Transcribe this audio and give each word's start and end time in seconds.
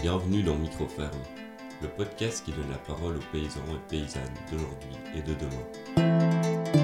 Bienvenue 0.00 0.42
dans 0.42 0.56
Microferme, 0.56 1.10
le 1.82 1.88
podcast 1.88 2.44
qui 2.44 2.52
donne 2.52 2.70
la 2.70 2.78
parole 2.78 3.16
aux 3.16 3.32
paysans 3.32 3.60
et 3.72 3.88
paysannes 3.88 4.22
d'aujourd'hui 4.50 4.96
et 5.14 5.22
de 5.22 5.34
demain. 5.34 6.74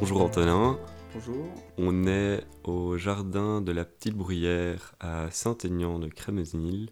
Bonjour 0.00 0.22
Antonin, 0.22 0.78
Bonjour. 1.14 1.46
on 1.78 2.06
est 2.06 2.44
au 2.64 2.96
jardin 2.96 3.60
de 3.60 3.72
la 3.72 3.84
Petite 3.84 4.14
Bruyère 4.14 4.94
à 5.00 5.30
Saint-Aignan 5.30 5.98
de 5.98 6.08
Crémesnil, 6.08 6.90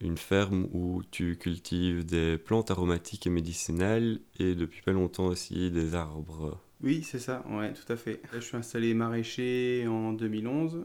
une 0.00 0.18
ferme 0.18 0.68
où 0.72 1.02
tu 1.10 1.36
cultives 1.38 2.04
des 2.04 2.38
plantes 2.38 2.70
aromatiques 2.70 3.26
et 3.26 3.30
médicinales 3.30 4.20
et 4.38 4.54
depuis 4.54 4.82
pas 4.82 4.92
longtemps 4.92 5.26
aussi 5.26 5.70
des 5.70 5.94
arbres. 5.94 6.58
Oui, 6.82 7.02
c'est 7.02 7.18
ça, 7.18 7.44
ouais, 7.50 7.72
tout 7.72 7.92
à 7.92 7.96
fait. 7.96 8.20
Là, 8.32 8.38
je 8.38 8.44
suis 8.44 8.56
installé 8.56 8.94
maraîcher 8.94 9.86
en 9.88 10.12
2011. 10.12 10.84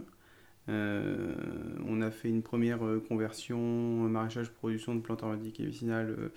Euh, 0.69 1.35
on 1.87 2.01
a 2.01 2.09
fait 2.09 2.29
une 2.29 2.41
première 2.41 2.83
euh, 2.85 2.99
conversion 3.07 3.57
euh, 3.59 4.07
maraîchage 4.07 4.49
production 4.49 4.95
de 4.95 5.01
plantes 5.01 5.21
aromatiques 5.21 5.59
et 5.59 5.63
médicinales 5.63 6.15
euh, 6.17 6.29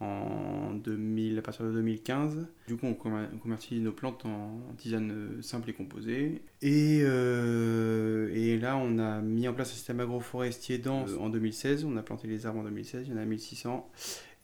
en 0.00 0.74
2000, 0.74 1.38
à 1.38 1.42
partir 1.42 1.64
de 1.66 1.72
2015. 1.72 2.46
Du 2.66 2.76
coup, 2.76 2.86
on 2.86 2.92
conver- 2.94 3.28
on 3.34 3.38
convertit 3.38 3.80
nos 3.80 3.92
plantes 3.92 4.26
en, 4.26 4.60
tisane 4.76 5.40
simple 5.42 5.70
et 5.70 5.72
composée. 5.72 6.42
Et, 6.60 6.98
et 6.98 8.58
là, 8.58 8.76
on 8.76 8.98
a 8.98 9.20
mis 9.20 9.48
en 9.48 9.54
place 9.54 9.70
un 9.70 9.74
système 9.74 10.00
agroforestier 10.00 10.78
dense 10.78 11.10
en 11.18 11.28
2016. 11.30 11.84
On 11.84 11.96
a 11.96 12.02
planté 12.02 12.28
les 12.28 12.46
arbres 12.46 12.60
en 12.60 12.64
2016, 12.64 13.04
il 13.06 13.12
y 13.12 13.14
en 13.14 13.18
a 13.20 13.24
1600. 13.24 13.90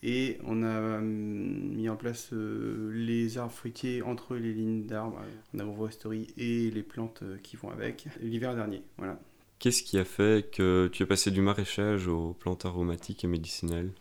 Et 0.06 0.36
on 0.44 0.62
a 0.62 0.98
hum, 0.98 1.72
mis 1.74 1.88
en 1.88 1.96
place 1.96 2.28
euh, 2.34 2.90
les 2.92 3.38
arbres 3.38 3.54
fruitiers 3.54 4.02
entre 4.02 4.36
les 4.36 4.52
lignes 4.52 4.84
d'arbres 4.84 5.18
euh, 5.22 5.56
en 5.56 5.60
agroforesterie 5.60 6.26
et 6.36 6.70
les 6.70 6.82
plantes 6.82 7.22
euh, 7.22 7.38
qui 7.42 7.56
vont 7.56 7.70
avec 7.70 8.06
l'hiver 8.20 8.54
dernier. 8.54 8.82
Voilà. 8.98 9.18
Qu'est-ce 9.58 9.82
qui 9.82 9.98
a 9.98 10.04
fait 10.04 10.50
que 10.52 10.90
tu 10.92 11.02
es 11.02 11.06
passé 11.06 11.30
du 11.30 11.40
maraîchage 11.40 12.06
aux 12.06 12.34
plantes 12.34 12.66
aromatiques 12.66 13.24
et 13.24 13.28
médicinales? 13.28 13.92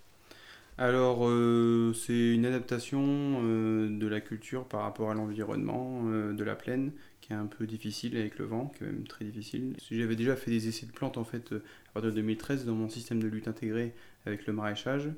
Alors, 0.78 1.28
euh, 1.28 1.94
c'est 1.94 2.34
une 2.34 2.46
adaptation 2.46 3.02
euh, 3.44 3.88
de 3.90 4.08
la 4.08 4.22
culture 4.22 4.66
par 4.66 4.82
rapport 4.82 5.12
à 5.12 5.14
l'environnement 5.14 6.02
euh, 6.08 6.34
de 6.34 6.44
la 6.44 6.56
plaine 6.56 6.92
qui 7.22 7.32
est 7.32 7.36
un 7.36 7.46
peu 7.46 7.68
difficile 7.68 8.18
avec 8.18 8.40
le 8.40 8.46
vent, 8.46 8.72
qui 8.76 8.84
est 8.84 8.88
même 8.88 9.08
très 9.08 9.24
difficile. 9.24 9.76
J'avais 9.92 10.16
déjà 10.16 10.36
fait 10.36 10.52
des 10.52 10.68
essais 10.68 10.88
de 10.88 10.92
plantes 10.92 11.18
en 11.18 11.24
fait 11.24 11.54
euh, 11.54 11.64
à 11.90 11.94
partir 11.94 12.12
de 12.12 12.16
2013 12.16 12.66
dans 12.66 12.74
mon 12.74 12.90
système 12.90 13.22
de 13.22 13.28
lutte 13.28 13.48
intégré 13.48 13.94
avec 14.26 14.48
le 14.48 14.54
maraîchage. 14.54 15.10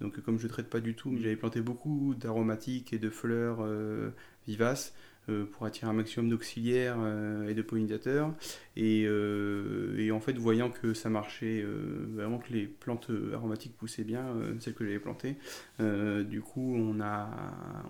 Donc, 0.00 0.20
comme 0.22 0.38
je 0.38 0.44
ne 0.44 0.48
traite 0.52 0.68
pas 0.70 0.80
du 0.80 0.94
tout, 0.94 1.16
j'avais 1.18 1.36
planté 1.36 1.60
beaucoup 1.60 2.14
d'aromatiques 2.14 2.92
et 2.92 2.98
de 2.98 3.10
fleurs 3.10 3.58
euh, 3.62 4.10
vivaces 4.46 4.94
euh, 5.30 5.46
pour 5.46 5.64
attirer 5.64 5.90
un 5.90 5.94
maximum 5.94 6.28
d'auxiliaires 6.28 6.98
euh, 6.98 7.48
et 7.48 7.54
de 7.54 7.62
pollinisateurs. 7.62 8.34
Et, 8.76 9.04
euh, 9.06 9.96
et 9.98 10.10
en 10.10 10.20
fait, 10.20 10.36
voyant 10.36 10.70
que 10.70 10.92
ça 10.92 11.08
marchait, 11.08 11.64
vraiment 12.12 12.38
que 12.38 12.52
les 12.52 12.66
plantes 12.66 13.10
aromatiques 13.32 13.74
poussaient 13.74 14.04
bien, 14.04 14.26
celles 14.60 14.74
que 14.74 14.84
j'avais 14.84 14.98
plantées, 14.98 15.36
du 15.78 16.42
coup, 16.42 16.74
on, 16.76 17.00
a, 17.00 17.30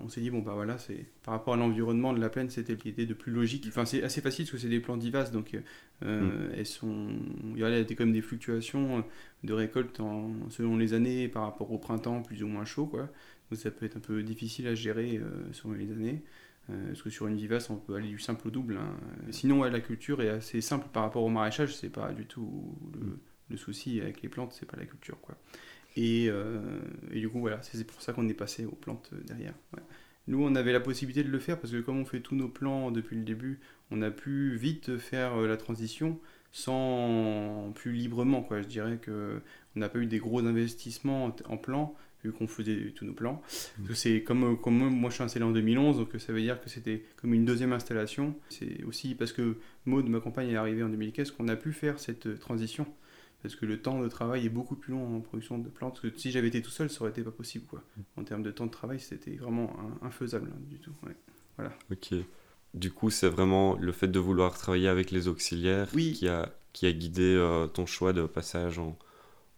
on 0.03 0.07
s'est 0.07 0.21
dit, 0.21 0.29
bon, 0.29 0.39
bah 0.39 0.53
voilà, 0.53 0.77
c'est 0.77 1.05
par 1.23 1.33
rapport 1.33 1.55
à 1.55 1.57
l'environnement 1.57 2.13
de 2.13 2.21
la 2.21 2.29
plaine, 2.29 2.49
c'était 2.49 2.73
était 2.73 3.05
de 3.05 3.13
plus 3.13 3.31
logique. 3.31 3.65
Enfin, 3.67 3.83
c'est 3.83 4.03
assez 4.03 4.21
facile 4.21 4.45
parce 4.45 4.51
que 4.51 4.57
c'est 4.59 4.69
des 4.69 4.79
plantes 4.79 5.01
vivaces, 5.01 5.31
donc 5.31 5.57
euh, 6.03 6.49
elles 6.55 6.65
sont. 6.65 7.09
Il 7.55 7.59
y 7.59 7.65
a 7.65 7.83
quand 7.83 7.99
même 8.01 8.13
des 8.13 8.21
fluctuations 8.21 9.03
de 9.43 9.53
récolte 9.53 9.99
en, 9.99 10.31
selon 10.49 10.77
les 10.77 10.93
années 10.93 11.27
par 11.27 11.43
rapport 11.43 11.71
au 11.71 11.79
printemps, 11.79 12.21
plus 12.21 12.43
ou 12.43 12.47
moins 12.47 12.65
chaud, 12.65 12.85
quoi. 12.85 13.09
Donc 13.49 13.59
ça 13.59 13.71
peut 13.71 13.85
être 13.85 13.97
un 13.97 14.01
peu 14.01 14.23
difficile 14.23 14.67
à 14.67 14.75
gérer 14.75 15.17
euh, 15.17 15.51
selon 15.51 15.73
les 15.73 15.91
années. 15.91 16.23
Euh, 16.69 16.87
parce 16.87 17.03
que 17.03 17.09
sur 17.09 17.27
une 17.27 17.35
vivace, 17.37 17.69
on 17.69 17.77
peut 17.77 17.95
aller 17.95 18.09
du 18.09 18.19
simple 18.19 18.47
au 18.47 18.51
double. 18.51 18.77
hein. 18.77 18.97
Sinon, 19.31 19.59
ouais, 19.61 19.69
la 19.69 19.81
culture 19.81 20.21
est 20.21 20.29
assez 20.29 20.61
simple 20.61 20.87
par 20.91 21.03
rapport 21.03 21.23
au 21.23 21.29
maraîchage. 21.29 21.75
C'est 21.75 21.89
pas 21.89 22.11
du 22.13 22.25
tout 22.25 22.75
le, 22.99 23.19
le 23.49 23.57
souci 23.57 24.01
avec 24.01 24.21
les 24.21 24.29
plantes, 24.29 24.53
c'est 24.53 24.65
pas 24.65 24.77
la 24.77 24.85
culture, 24.85 25.19
quoi. 25.21 25.37
Et, 25.95 26.27
euh, 26.29 26.59
et 27.11 27.19
du 27.21 27.29
coup, 27.29 27.39
voilà, 27.39 27.61
c'est 27.61 27.85
pour 27.85 28.01
ça 28.01 28.13
qu'on 28.13 28.27
est 28.27 28.33
passé 28.33 28.65
aux 28.65 28.75
plantes 28.75 29.09
euh, 29.13 29.21
derrière. 29.25 29.53
ouais. 29.75 29.83
Nous, 30.27 30.43
on 30.43 30.55
avait 30.55 30.73
la 30.73 30.79
possibilité 30.79 31.23
de 31.23 31.29
le 31.31 31.39
faire 31.39 31.59
parce 31.59 31.71
que 31.71 31.81
comme 31.81 31.99
on 31.99 32.05
fait 32.05 32.19
tous 32.19 32.35
nos 32.35 32.49
plans 32.49 32.91
depuis 32.91 33.15
le 33.15 33.23
début, 33.23 33.59
on 33.91 34.01
a 34.01 34.11
pu 34.11 34.55
vite 34.55 34.97
faire 34.97 35.35
euh, 35.39 35.47
la 35.47 35.57
transition 35.57 36.19
sans 36.51 37.71
plus 37.75 37.91
librement, 37.93 38.41
quoi. 38.43 38.61
Je 38.61 38.67
dirais 38.67 38.97
que 38.97 39.41
on 39.75 39.79
n'a 39.79 39.89
pas 39.89 39.99
eu 39.99 40.05
des 40.07 40.19
gros 40.19 40.39
investissements 40.45 41.25
en, 41.25 41.35
en 41.49 41.57
plan 41.57 41.95
vu 42.25 42.33
qu'on 42.33 42.47
faisait 42.47 42.91
tous 42.95 43.05
nos 43.05 43.13
plans. 43.13 43.41
Que 43.87 43.93
C'est 43.93 44.23
comme, 44.23 44.43
euh, 44.43 44.55
comme 44.55 44.77
moi, 44.77 45.09
je 45.09 45.15
suis 45.15 45.23
installé 45.23 45.45
en 45.45 45.51
2011, 45.51 45.97
donc 45.97 46.09
ça 46.19 46.33
veut 46.33 46.41
dire 46.41 46.61
que 46.61 46.69
c'était 46.69 47.03
comme 47.17 47.33
une 47.33 47.45
deuxième 47.45 47.73
installation. 47.73 48.35
C'est 48.49 48.83
aussi 48.83 49.15
parce 49.15 49.31
que 49.33 49.57
Maud, 49.85 50.07
ma 50.09 50.19
compagne, 50.19 50.49
est 50.49 50.55
arrivée 50.55 50.83
en 50.83 50.89
2015 50.89 51.31
qu'on 51.31 51.47
a 51.47 51.55
pu 51.55 51.73
faire 51.73 51.99
cette 51.99 52.25
euh, 52.27 52.37
transition. 52.37 52.85
Parce 53.41 53.55
que 53.55 53.67
le 53.67 53.79
temps 53.79 54.01
de 54.01 54.07
travail 54.07 54.45
est 54.47 54.49
beaucoup 54.49 54.75
plus 54.75 54.91
long 54.93 55.17
en 55.17 55.19
production 55.21 55.59
de 55.59 55.69
plantes. 55.69 55.99
Parce 56.01 56.13
que 56.13 56.19
si 56.19 56.31
j'avais 56.31 56.47
été 56.47 56.61
tout 56.63 56.71
seul, 56.71 56.89
ça 56.89 57.01
aurait 57.01 57.11
été 57.11 57.21
pas 57.21 57.29
possible. 57.31 57.65
Quoi. 57.67 57.83
En 58.17 58.23
termes 58.23 58.41
de 58.41 58.49
temps 58.49 58.65
de 58.65 58.71
travail, 58.71 58.99
c'était 58.99 59.35
vraiment 59.35 59.71
infaisable 60.01 60.49
hein, 60.51 60.59
du 60.67 60.79
tout. 60.79 60.93
ouais. 61.05 61.65
Ok. 61.91 62.15
Du 62.73 62.91
coup, 62.91 63.09
c'est 63.11 63.29
vraiment 63.29 63.77
le 63.77 63.91
fait 63.91 64.07
de 64.07 64.19
vouloir 64.19 64.57
travailler 64.57 64.87
avec 64.87 65.11
les 65.11 65.27
auxiliaires 65.27 65.87
Oui. 65.93 66.13
qui, 66.13 66.27
a, 66.27 66.51
qui 66.73 66.87
a 66.87 66.91
guidé 66.91 67.35
euh, 67.35 67.67
ton 67.67 67.85
choix 67.85 68.11
de 68.13 68.25
passage 68.25 68.79
en, 68.79 68.97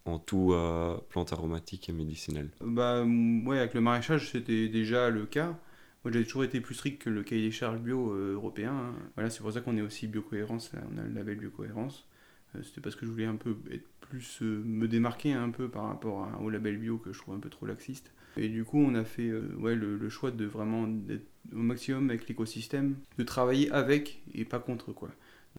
en 0.08 0.20
tout 0.20 0.54
euh, 0.54 0.98
plantes 1.10 1.34
aromatiques 1.34 1.90
et 1.90 1.94
médicinales. 1.94 2.50
Bah 2.62 3.04
ouais, 3.04 3.60
avec 3.60 3.74
le 3.74 3.82
maraîchage, 3.82 4.32
c'était 4.32 4.68
déjà 4.68 5.10
le 5.10 5.26
cas. 5.26 5.58
Moi, 6.04 6.12
j'ai 6.14 6.24
toujours 6.24 6.44
été 6.44 6.62
plus 6.62 6.76
strict 6.76 7.02
que 7.02 7.10
le 7.10 7.24
cahier 7.24 7.44
des 7.44 7.52
charges 7.52 7.80
bio 7.80 8.14
euh, 8.14 8.34
européen. 8.34 8.72
hein. 8.72 8.94
Voilà, 9.16 9.30
c'est 9.30 9.42
pour 9.42 9.52
ça 9.52 9.62
qu'on 9.62 9.78
est 9.78 9.82
aussi 9.82 10.08
biocohérence. 10.08 10.72
Là, 10.74 10.82
on 10.94 10.98
a 10.98 11.04
le 11.04 11.14
label 11.14 11.38
biocohérence. 11.38 12.08
Euh, 12.56 12.64
c'était 12.64 12.82
parce 12.82 12.96
que 12.96 13.06
je 13.06 13.12
voulais 13.12 13.26
un 13.26 13.36
peu 13.36 13.58
être 13.72 13.88
plus 14.00 14.42
euh, 14.42 14.64
me 14.64 14.88
démarquer 14.88 15.34
un 15.34 15.50
peu 15.50 15.68
par 15.68 15.88
rapport 15.88 16.30
au 16.42 16.50
label 16.50 16.78
bio 16.78 16.98
que 16.98 17.12
je 17.12 17.20
trouve 17.20 17.36
un 17.36 17.40
peu 17.40 17.50
trop 17.50 17.66
laxiste. 17.66 18.12
Et 18.38 18.50
du 18.50 18.64
coup, 18.64 18.78
on 18.80 18.94
a 18.96 19.04
fait 19.04 19.28
euh, 19.28 19.54
ouais, 19.58 19.76
le, 19.76 19.98
le 19.98 20.10
choix 20.10 20.32
de 20.32 20.46
vraiment 20.46 20.88
d'être 20.88 21.28
au 21.52 21.58
maximum 21.58 22.10
avec 22.10 22.28
l'écosystème, 22.28 22.96
de 23.18 23.24
travailler 23.24 23.72
avec 23.72 24.22
et 24.34 24.46
pas 24.46 24.60
contre 24.60 24.94
quoi. 24.94 25.10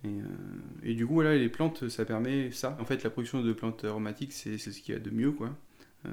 Et, 0.04 0.08
euh, 0.08 0.22
et 0.82 0.94
du 0.94 1.06
coup, 1.06 1.14
voilà, 1.14 1.36
les 1.36 1.48
plantes, 1.48 1.88
ça 1.88 2.04
permet 2.04 2.50
ça. 2.50 2.76
En 2.80 2.84
fait, 2.84 3.02
la 3.02 3.10
production 3.10 3.42
de 3.42 3.52
plantes 3.52 3.84
aromatiques, 3.84 4.32
c'est 4.32 4.58
ce 4.58 4.70
qu'il 4.80 4.94
y 4.94 4.96
a 4.96 5.00
de 5.00 5.10
mieux 5.10 5.32
quoi. 5.32 5.56
Euh, 6.06 6.10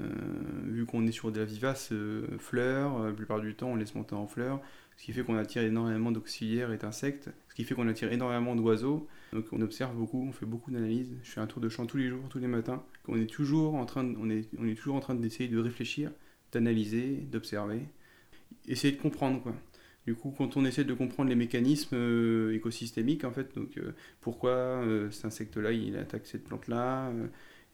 vu 0.65 0.85
qu'on 0.85 1.05
est 1.05 1.11
sur 1.11 1.31
de 1.31 1.39
la 1.39 1.45
vivace 1.45 1.89
euh, 1.91 2.25
fleurs, 2.39 2.99
euh, 2.99 3.07
la 3.09 3.13
plupart 3.13 3.39
du 3.39 3.53
temps 3.53 3.67
on 3.69 3.75
laisse 3.75 3.93
monter 3.93 4.15
en 4.15 4.25
fleurs, 4.25 4.59
ce 4.97 5.03
qui 5.03 5.13
fait 5.13 5.21
qu'on 5.21 5.37
attire 5.37 5.61
énormément 5.61 6.11
d'auxiliaires 6.11 6.71
et 6.71 6.77
d'insectes, 6.77 7.29
ce 7.49 7.55
qui 7.55 7.63
fait 7.65 7.75
qu'on 7.75 7.87
attire 7.87 8.11
énormément 8.11 8.55
d'oiseaux. 8.55 9.07
Donc 9.31 9.45
on 9.51 9.61
observe 9.61 9.95
beaucoup, 9.95 10.25
on 10.27 10.31
fait 10.31 10.47
beaucoup 10.47 10.71
d'analyses. 10.71 11.13
Je 11.21 11.29
fais 11.29 11.39
un 11.39 11.45
tour 11.45 11.61
de 11.61 11.69
champ 11.69 11.85
tous 11.85 11.97
les 11.97 12.09
jours, 12.09 12.27
tous 12.29 12.39
les 12.39 12.47
matins. 12.47 12.83
On 13.07 13.19
est 13.19 13.27
toujours 13.27 13.75
en 13.75 13.85
train, 13.85 14.11
on 14.17 14.29
est 14.29 14.75
toujours 14.75 14.95
en 14.95 15.01
train 15.01 15.13
d'essayer 15.13 15.49
de 15.49 15.59
réfléchir, 15.59 16.11
d'analyser, 16.51 17.17
d'observer, 17.31 17.81
essayer 18.67 18.95
de 18.95 19.01
comprendre 19.01 19.41
quoi. 19.43 19.53
Du 20.05 20.13
coup, 20.15 20.31
quand 20.37 20.55
on 20.55 20.65
essaie 20.65 20.83
de 20.83 20.93
comprendre 20.93 21.29
les 21.29 21.35
mécanismes 21.35 21.95
euh, 21.95 22.53
écosystémiques, 22.53 23.23
en 23.23 23.31
fait, 23.31 23.55
donc 23.55 23.77
euh, 23.77 23.93
pourquoi 24.21 24.51
euh, 24.51 25.09
cet 25.09 25.25
insecte-là 25.25 25.71
il 25.71 25.97
attaque 25.97 26.27
cette 26.27 26.43
plante-là, 26.43 27.11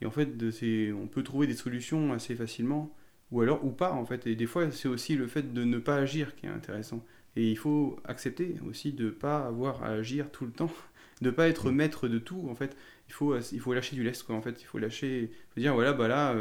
et 0.01 0.05
en 0.05 0.11
fait, 0.11 0.37
de 0.37 0.49
ces- 0.51 0.93
on 0.93 1.07
peut 1.07 1.23
trouver 1.23 1.45
des 1.47 1.55
solutions 1.55 2.13
assez 2.13 2.35
facilement, 2.35 2.95
ou 3.31 3.41
alors 3.41 3.63
ou 3.65 3.71
pas 3.71 3.91
en 3.91 4.05
fait. 4.05 4.27
Et 4.27 4.35
des 4.35 4.45
fois, 4.47 4.71
c'est 4.71 4.87
aussi 4.87 5.15
le 5.15 5.27
fait 5.27 5.53
de 5.53 5.63
ne 5.65 5.77
pas 5.77 5.95
agir 5.97 6.35
qui 6.35 6.45
est 6.45 6.49
intéressant. 6.49 7.05
Et 7.35 7.49
il 7.51 7.57
faut 7.57 7.97
accepter 8.05 8.55
aussi 8.67 8.91
de 8.93 9.05
ne 9.05 9.09
pas 9.11 9.45
avoir 9.47 9.83
à 9.83 9.87
agir 9.89 10.31
tout 10.31 10.45
le 10.45 10.51
temps, 10.51 10.71
de 11.21 11.27
ne 11.27 11.31
pas 11.31 11.47
être 11.49 11.69
maître 11.71 12.07
de 12.07 12.17
tout. 12.19 12.47
En 12.49 12.55
fait, 12.55 12.75
il 13.09 13.13
faut, 13.13 13.37
il 13.37 13.59
faut 13.59 13.73
lâcher 13.73 13.95
du 13.97 14.03
lest. 14.03 14.23
Quoi. 14.23 14.35
En 14.35 14.41
fait, 14.41 14.61
il 14.61 14.65
faut 14.65 14.79
lâcher, 14.79 15.23
il 15.23 15.53
faut 15.53 15.59
dire 15.61 15.73
voilà, 15.73 15.91
bah 15.93 16.07
là, 16.07 16.35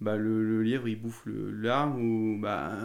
bah, 0.00 0.16
le, 0.16 0.42
le 0.44 0.62
lièvre 0.62 0.88
il 0.88 1.00
bouffe 1.00 1.22
l'arbre 1.26 1.98
ou 2.00 2.38
bah 2.40 2.78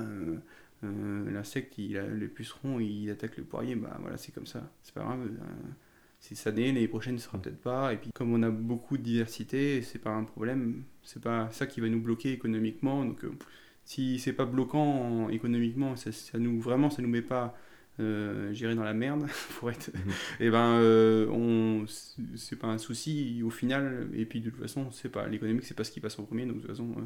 euh, 0.84 0.88
euh, 1.28 1.32
l'insecte, 1.32 1.78
il 1.78 1.98
a- 1.98 2.08
le 2.08 2.28
puceron, 2.28 2.80
il 2.80 3.10
attaque 3.10 3.38
le 3.38 3.44
poirier. 3.44 3.76
Bah 3.76 3.98
voilà, 4.02 4.18
c'est 4.18 4.32
comme 4.34 4.46
ça. 4.48 4.72
C'est 4.84 4.94
pas 4.94 5.02
grave. 5.04 5.22
euh, 5.28 5.44
c'est 6.20 6.36
cette 6.36 6.48
année, 6.48 6.68
l'année 6.74 6.88
prochaine 6.88 7.14
ne 7.16 7.20
sera 7.20 7.38
peut-être 7.42 7.62
pas. 7.62 7.94
Et 7.94 7.98
puis 7.98 8.12
comme 8.14 8.34
on 8.34 8.44
a 8.44 8.50
beaucoup 8.50 8.98
de 8.98 9.04
diversité, 9.04 9.82
c'est 9.82 10.00
pas 10.00 10.12
un 10.12 10.24
problème. 10.26 10.84
C'est 11.04 11.22
pas 11.24 11.50
ça 11.52 11.66
qui 11.68 11.80
va 11.82 11.88
nous 11.90 12.02
bloquer 12.02 12.32
économiquement. 12.34 13.06
Donc 13.06 13.24
euh, 13.24 13.32
si 13.86 14.20
c'est 14.20 14.34
pas 14.34 14.46
bloquant 14.46 14.84
en- 15.26 15.30
économiquement, 15.30 15.96
ça, 15.96 16.12
ça 16.12 16.38
nous 16.40 16.60
vraiment 16.62 16.90
ça 16.90 17.02
nous 17.02 17.08
met 17.10 17.22
pas 17.22 17.56
euh, 18.00 18.54
j'irai 18.54 18.76
dans 18.76 18.84
la 18.84 18.94
merde 18.94 19.28
pour 19.60 19.72
être 19.72 19.92
Mhm. 19.94 20.12
et 20.40 20.50
ben 20.50 20.80
euh, 20.80 21.28
on 21.30 21.86
c'est 22.36 22.56
pas 22.58 22.68
un 22.68 22.78
souci 22.78 23.42
au 23.44 23.50
final 23.50 24.10
et 24.14 24.26
puis 24.26 24.40
de 24.40 24.50
toute 24.50 24.60
façon 24.62 24.90
c'est 24.92 25.10
pas 25.10 25.28
l'économique 25.28 25.66
c'est 25.66 25.74
pas 25.76 25.84
ce 25.84 25.92
qui 25.92 26.00
passe 26.00 26.18
en 26.18 26.24
premier 26.24 26.46
donc 26.46 26.58
de 26.58 26.62
toute 26.62 26.70
façon 26.70 26.90
euh, 26.98 27.02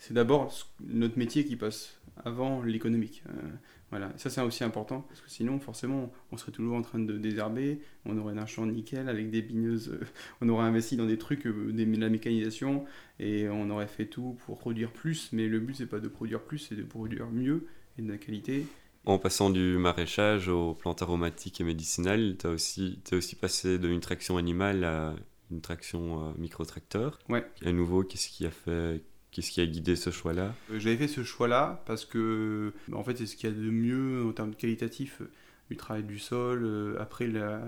c'est 0.00 0.14
d'abord 0.14 0.52
notre 0.80 1.16
métier 1.18 1.44
qui 1.44 1.54
passe 1.54 2.00
avant 2.24 2.62
l'économique 2.62 3.22
Euh, 3.28 3.48
voilà 3.90 4.12
ça 4.16 4.30
c'est 4.30 4.40
aussi 4.40 4.62
important 4.64 5.00
parce 5.08 5.20
que 5.20 5.30
sinon 5.30 5.58
forcément 5.58 6.12
on 6.32 6.36
serait 6.36 6.52
toujours 6.52 6.76
en 6.76 6.82
train 6.82 6.98
de 6.98 7.16
désherber 7.18 7.80
on 8.04 8.18
aurait 8.18 8.38
un 8.38 8.46
champ 8.46 8.66
nickel 8.66 9.08
avec 9.08 9.30
des 9.30 9.42
bineuses 9.42 9.90
euh, 9.90 10.04
on 10.40 10.48
aurait 10.48 10.64
investi 10.64 10.96
dans 10.96 11.06
des 11.06 11.18
trucs 11.18 11.46
euh, 11.46 11.72
des, 11.72 11.86
de 11.86 12.00
la 12.00 12.08
mécanisation 12.08 12.84
et 13.18 13.48
on 13.48 13.70
aurait 13.70 13.88
fait 13.88 14.06
tout 14.06 14.36
pour 14.46 14.58
produire 14.58 14.92
plus 14.92 15.30
mais 15.32 15.46
le 15.46 15.60
but 15.60 15.74
c'est 15.76 15.86
pas 15.86 16.00
de 16.00 16.08
produire 16.08 16.42
plus 16.42 16.58
c'est 16.58 16.76
de 16.76 16.82
produire 16.82 17.30
mieux 17.30 17.66
et 17.98 18.02
de 18.02 18.10
la 18.10 18.18
qualité 18.18 18.66
en 19.06 19.18
passant 19.18 19.50
du 19.50 19.78
maraîchage 19.78 20.48
aux 20.48 20.74
plantes 20.74 21.00
aromatiques 21.02 21.60
et 21.60 21.64
médicinales, 21.64 22.36
tu 22.38 22.46
aussi, 22.46 23.00
es 23.10 23.14
aussi 23.14 23.34
passé 23.34 23.78
d'une 23.78 24.00
traction 24.00 24.36
animale 24.36 24.84
à 24.84 25.14
une 25.50 25.60
traction 25.62 26.28
euh, 26.28 26.32
micro-tracteur. 26.36 27.18
Ouais. 27.28 27.44
À 27.64 27.72
nouveau, 27.72 28.04
qu'est-ce 28.04 28.28
qui 28.28 28.46
a 28.46 28.50
fait 28.50 29.02
Qu'est-ce 29.30 29.50
qui 29.50 29.60
a 29.60 29.66
guidé 29.66 29.96
ce 29.96 30.10
choix-là? 30.10 30.54
Euh, 30.70 30.78
J'avais 30.80 30.96
fait 30.96 31.08
ce 31.08 31.22
choix-là 31.22 31.82
parce 31.86 32.04
que, 32.04 32.72
bah, 32.88 32.96
en 32.98 33.04
fait, 33.04 33.16
c'est 33.16 33.26
ce 33.26 33.36
qu'il 33.36 33.48
y 33.48 33.52
a 33.52 33.56
de 33.56 33.70
mieux 33.70 34.24
en 34.26 34.32
termes 34.32 34.50
de 34.50 34.56
qualitatif 34.56 35.22
du 35.70 35.76
travail 35.76 36.02
du 36.02 36.18
sol 36.18 36.96
après 36.98 37.28
la, 37.28 37.62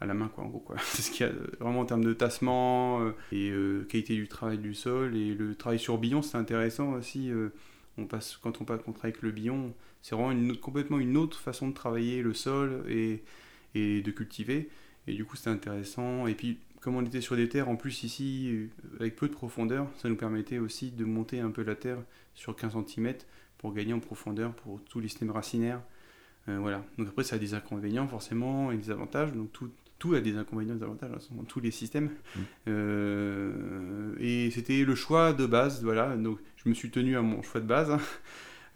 à 0.00 0.06
la 0.06 0.14
main, 0.14 0.28
quoi, 0.28 0.44
en 0.44 0.48
gros. 0.48 0.58
Quoi. 0.58 0.76
C'est 0.82 1.02
ce 1.02 1.10
qu'il 1.12 1.24
y 1.24 1.28
a 1.28 1.32
vraiment 1.60 1.80
en 1.80 1.84
termes 1.84 2.04
de 2.04 2.12
tassement 2.12 3.12
et 3.30 3.52
qualité 3.88 4.16
du 4.16 4.26
travail 4.26 4.58
du 4.58 4.74
sol. 4.74 5.16
Et 5.16 5.34
le 5.34 5.54
travail 5.54 5.78
sur 5.78 5.98
billon, 5.98 6.20
c'est 6.20 6.36
intéressant 6.36 6.94
aussi. 6.94 7.30
on 7.96 8.06
passe, 8.06 8.36
quand 8.42 8.60
on, 8.60 8.64
passe, 8.64 8.80
on 8.88 8.92
travaille 8.92 9.12
avec 9.12 9.22
le 9.22 9.30
billon, 9.30 9.72
c'est 10.02 10.16
vraiment 10.16 10.54
complètement 10.56 10.98
une 10.98 11.16
autre 11.16 11.38
façon 11.38 11.68
de 11.68 11.74
travailler 11.74 12.22
le 12.22 12.34
sol 12.34 12.84
et, 12.88 13.22
et 13.76 14.02
de 14.02 14.10
cultiver. 14.10 14.68
Et 15.06 15.14
du 15.14 15.24
coup, 15.24 15.36
c'était 15.36 15.50
intéressant. 15.50 16.26
Et 16.26 16.34
puis, 16.34 16.58
comme 16.84 16.96
on 16.96 17.02
était 17.02 17.22
sur 17.22 17.34
des 17.34 17.48
terres, 17.48 17.70
en 17.70 17.76
plus 17.76 18.02
ici, 18.02 18.50
euh, 18.52 18.68
avec 19.00 19.16
peu 19.16 19.26
de 19.26 19.32
profondeur, 19.32 19.88
ça 19.96 20.10
nous 20.10 20.16
permettait 20.16 20.58
aussi 20.58 20.90
de 20.90 21.06
monter 21.06 21.40
un 21.40 21.50
peu 21.50 21.62
la 21.62 21.74
terre 21.74 21.96
sur 22.34 22.54
15 22.54 22.74
cm 22.86 23.14
pour 23.56 23.72
gagner 23.72 23.94
en 23.94 24.00
profondeur 24.00 24.52
pour 24.52 24.82
tous 24.84 25.00
les 25.00 25.08
systèmes 25.08 25.30
racinaires. 25.30 25.80
Euh, 26.50 26.58
voilà. 26.60 26.84
Donc 26.98 27.08
après, 27.08 27.24
ça 27.24 27.36
a 27.36 27.38
des 27.38 27.54
inconvénients 27.54 28.06
forcément 28.06 28.70
et 28.70 28.76
des 28.76 28.90
avantages. 28.90 29.32
Donc 29.32 29.50
tout, 29.50 29.70
tout 29.98 30.12
a 30.12 30.20
des 30.20 30.36
inconvénients 30.36 30.74
et 30.74 30.76
des 30.76 30.84
avantages 30.84 31.10
hein, 31.10 31.34
dans 31.34 31.44
tous 31.44 31.60
les 31.60 31.70
systèmes. 31.70 32.10
Mmh. 32.36 32.40
Euh, 32.68 34.14
et 34.20 34.50
c'était 34.50 34.84
le 34.84 34.94
choix 34.94 35.32
de 35.32 35.46
base. 35.46 35.82
Voilà. 35.82 36.14
Donc 36.18 36.38
je 36.56 36.68
me 36.68 36.74
suis 36.74 36.90
tenu 36.90 37.16
à 37.16 37.22
mon 37.22 37.40
choix 37.40 37.62
de 37.62 37.66
base. 37.66 37.96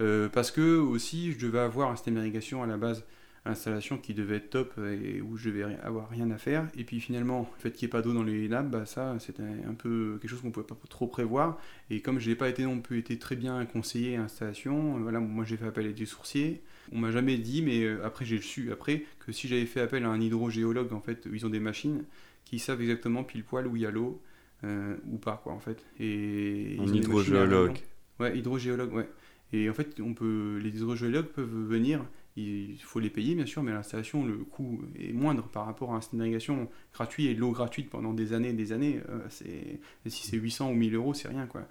Euh, 0.00 0.28
parce 0.28 0.50
que 0.50 0.78
aussi, 0.78 1.32
je 1.32 1.44
devais 1.44 1.58
avoir 1.58 1.90
un 1.90 1.96
système 1.96 2.14
d'irrigation 2.14 2.62
à 2.62 2.66
la 2.66 2.76
base, 2.76 3.04
installation 3.48 3.98
qui 3.98 4.14
devait 4.14 4.36
être 4.36 4.50
top 4.50 4.78
et 4.78 5.20
où 5.20 5.36
je 5.36 5.50
devais 5.50 5.76
avoir 5.82 6.08
rien 6.08 6.30
à 6.30 6.38
faire. 6.38 6.68
Et 6.76 6.84
puis 6.84 7.00
finalement, 7.00 7.50
le 7.56 7.62
fait 7.62 7.72
qu'il 7.72 7.86
n'y 7.86 7.90
ait 7.90 7.92
pas 7.92 8.02
d'eau 8.02 8.12
dans 8.12 8.22
les 8.22 8.48
nappes, 8.48 8.70
bah, 8.70 8.86
ça, 8.86 9.16
c'était 9.18 9.42
un 9.42 9.74
peu 9.74 10.18
quelque 10.20 10.30
chose 10.30 10.40
qu'on 10.40 10.48
ne 10.48 10.52
pouvait 10.52 10.66
pas 10.66 10.76
trop 10.88 11.06
prévoir. 11.06 11.58
Et 11.90 12.00
comme 12.00 12.18
je 12.18 12.28
n'ai 12.28 12.36
pas 12.36 12.48
été 12.48 12.64
non 12.64 12.80
plus 12.80 12.98
été 12.98 13.18
très 13.18 13.36
bien 13.36 13.64
conseillé 13.66 14.16
à 14.16 14.20
l'installation, 14.20 14.96
euh, 14.96 15.00
voilà, 15.00 15.20
moi 15.20 15.44
j'ai 15.44 15.56
fait 15.56 15.66
appel 15.66 15.86
à 15.86 15.92
des 15.92 16.06
sourciers. 16.06 16.62
On 16.92 16.98
m'a 16.98 17.10
jamais 17.10 17.36
dit, 17.38 17.62
mais 17.62 17.82
euh, 17.82 18.04
après 18.04 18.24
j'ai 18.24 18.40
su 18.40 18.72
après 18.72 19.04
que 19.20 19.32
si 19.32 19.48
j'avais 19.48 19.66
fait 19.66 19.80
appel 19.80 20.04
à 20.04 20.08
un 20.08 20.20
hydrogéologue, 20.20 20.92
en 20.92 21.00
fait, 21.00 21.28
ils 21.32 21.46
ont 21.46 21.50
des 21.50 21.60
machines 21.60 22.04
qui 22.44 22.58
savent 22.58 22.80
exactement 22.80 23.24
pile 23.24 23.44
poil 23.44 23.66
où 23.66 23.76
il 23.76 23.82
y 23.82 23.86
a 23.86 23.90
l'eau 23.90 24.20
ou 24.64 25.18
pas, 25.18 25.40
quoi, 25.44 25.52
en 25.52 25.60
fait. 25.60 25.84
Et 26.00 26.76
un 26.80 26.86
hydrogéologue. 26.86 27.78
Ouais, 28.18 28.36
hydrogéologue, 28.36 28.92
ouais. 28.92 29.08
Et 29.52 29.70
en 29.70 29.72
fait, 29.72 30.00
on 30.00 30.14
peut, 30.14 30.58
les 30.62 30.70
hydrogéologues 30.70 31.26
peuvent 31.26 31.48
venir, 31.48 32.04
il 32.38 32.82
faut 32.82 33.00
les 33.00 33.10
payer 33.10 33.34
bien 33.34 33.46
sûr, 33.46 33.62
mais 33.62 33.72
l'installation, 33.72 34.24
le 34.24 34.36
coût 34.36 34.80
est 34.98 35.12
moindre 35.12 35.44
par 35.48 35.66
rapport 35.66 35.92
à 35.92 35.96
un 35.96 36.00
système 36.00 36.20
d'irrigation 36.20 36.68
gratuit 36.94 37.26
et 37.26 37.34
l'eau 37.34 37.52
gratuite 37.52 37.90
pendant 37.90 38.12
des 38.12 38.32
années 38.32 38.50
et 38.50 38.54
des 38.54 38.72
années. 38.72 39.00
Euh, 39.08 39.20
c'est, 39.28 39.80
si 40.06 40.26
c'est 40.26 40.36
800 40.36 40.70
ou 40.70 40.74
1000 40.74 40.94
euros, 40.94 41.14
c'est 41.14 41.28
rien 41.28 41.46
quoi. 41.46 41.62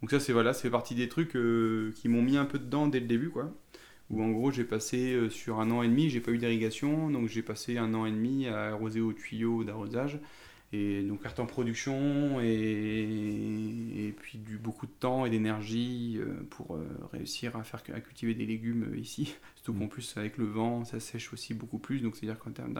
Donc 0.00 0.10
ça, 0.10 0.20
c'est 0.20 0.32
voilà, 0.32 0.52
c'est 0.52 0.70
partie 0.70 0.94
des 0.94 1.08
trucs 1.08 1.36
euh, 1.36 1.92
qui 1.96 2.08
m'ont 2.08 2.22
mis 2.22 2.36
un 2.36 2.44
peu 2.44 2.58
dedans 2.58 2.86
dès 2.86 3.00
le 3.00 3.06
début 3.06 3.30
quoi. 3.30 3.52
Où 4.10 4.22
en 4.22 4.30
gros, 4.30 4.50
j'ai 4.50 4.64
passé 4.64 5.12
euh, 5.12 5.28
sur 5.28 5.60
un 5.60 5.70
an 5.70 5.82
et 5.82 5.88
demi, 5.88 6.08
j'ai 6.08 6.20
pas 6.20 6.30
eu 6.30 6.38
d'irrigation, 6.38 7.10
donc 7.10 7.28
j'ai 7.28 7.42
passé 7.42 7.76
un 7.78 7.92
an 7.94 8.06
et 8.06 8.10
demi 8.10 8.46
à 8.46 8.68
arroser 8.68 9.00
au 9.00 9.12
tuyau 9.12 9.64
d'arrosage 9.64 10.18
et 10.72 11.02
donc 11.02 11.22
carte 11.22 11.40
en 11.40 11.46
production 11.46 12.40
et, 12.40 14.06
et, 14.06 14.12
puis 14.12 14.38
du 14.38 14.58
beaucoup 14.58 14.86
de 14.86 14.92
temps 14.92 15.24
et 15.24 15.30
d'énergie 15.30 16.18
euh, 16.18 16.46
pour 16.50 16.76
euh, 16.76 16.86
réussir 17.12 17.56
à 17.56 17.64
faire 17.64 17.82
à 17.94 18.00
cultiver 18.00 18.34
des 18.34 18.44
légumes 18.44 18.90
euh, 18.92 18.98
ici 18.98 19.34
surtout 19.54 19.72
qu'en 19.72 19.86
mm. 19.86 19.88
plus 19.88 20.16
avec 20.16 20.36
le 20.36 20.44
vent 20.44 20.84
ça 20.84 21.00
sèche 21.00 21.32
aussi 21.32 21.54
beaucoup 21.54 21.78
plus 21.78 22.00
donc 22.00 22.16
c'est 22.16 22.26
à 22.26 22.32
dire 22.32 22.38
qu'en 22.38 22.50
termes 22.50 22.74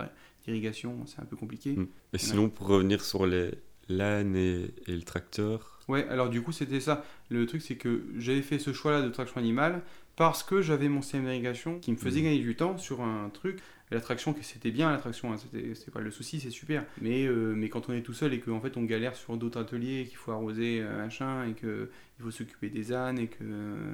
d'irrigation 0.44 1.06
c'est 1.06 1.20
un 1.20 1.24
peu 1.24 1.36
compliqué 1.36 1.76
mm. 1.76 1.88
mais 2.12 2.18
sinon 2.18 2.50
pour 2.50 2.66
revenir 2.66 3.02
sur 3.02 3.26
les 3.26 3.52
l'âne 3.88 4.36
et, 4.36 4.66
et, 4.86 4.92
le 4.92 5.02
tracteur 5.02 5.77
ouais 5.88 6.06
alors 6.08 6.28
du 6.28 6.42
coup 6.42 6.52
c'était 6.52 6.80
ça 6.80 7.04
le 7.30 7.46
truc 7.46 7.62
c'est 7.62 7.76
que 7.76 8.04
j'avais 8.16 8.42
fait 8.42 8.58
ce 8.58 8.72
choix 8.72 8.92
là 8.92 9.02
de 9.02 9.08
traction 9.08 9.38
animale 9.38 9.82
parce 10.16 10.42
que 10.42 10.60
j'avais 10.60 10.88
mon 10.88 11.02
système 11.02 11.24
d'irrigation 11.24 11.78
qui 11.78 11.92
me 11.92 11.96
faisait 11.96 12.20
mm. 12.20 12.24
gagner 12.24 12.38
du 12.40 12.54
temps 12.56 12.78
sur 12.78 13.02
un 13.02 13.30
truc 13.30 13.60
l'attraction, 13.90 14.34
c'était 14.42 14.70
bien 14.70 14.90
l'attraction, 14.90 15.32
hein, 15.32 15.36
c'était 15.38 15.90
pas 15.90 16.00
le 16.00 16.10
souci, 16.10 16.40
c'est 16.40 16.50
super. 16.50 16.84
Mais, 17.00 17.24
euh, 17.26 17.54
mais 17.56 17.68
quand 17.68 17.88
on 17.88 17.92
est 17.92 18.02
tout 18.02 18.12
seul 18.12 18.34
et 18.34 18.40
qu'en 18.40 18.60
fait 18.60 18.76
on 18.76 18.82
galère 18.82 19.16
sur 19.16 19.36
d'autres 19.36 19.60
ateliers, 19.60 20.06
qu'il 20.06 20.16
faut 20.16 20.32
arroser 20.32 20.82
un 20.82 20.98
machin, 20.98 21.46
et 21.46 21.54
qu'il 21.54 21.88
faut 22.20 22.30
s'occuper 22.30 22.68
des 22.68 22.92
ânes, 22.92 23.18
et 23.18 23.28
que 23.28 23.44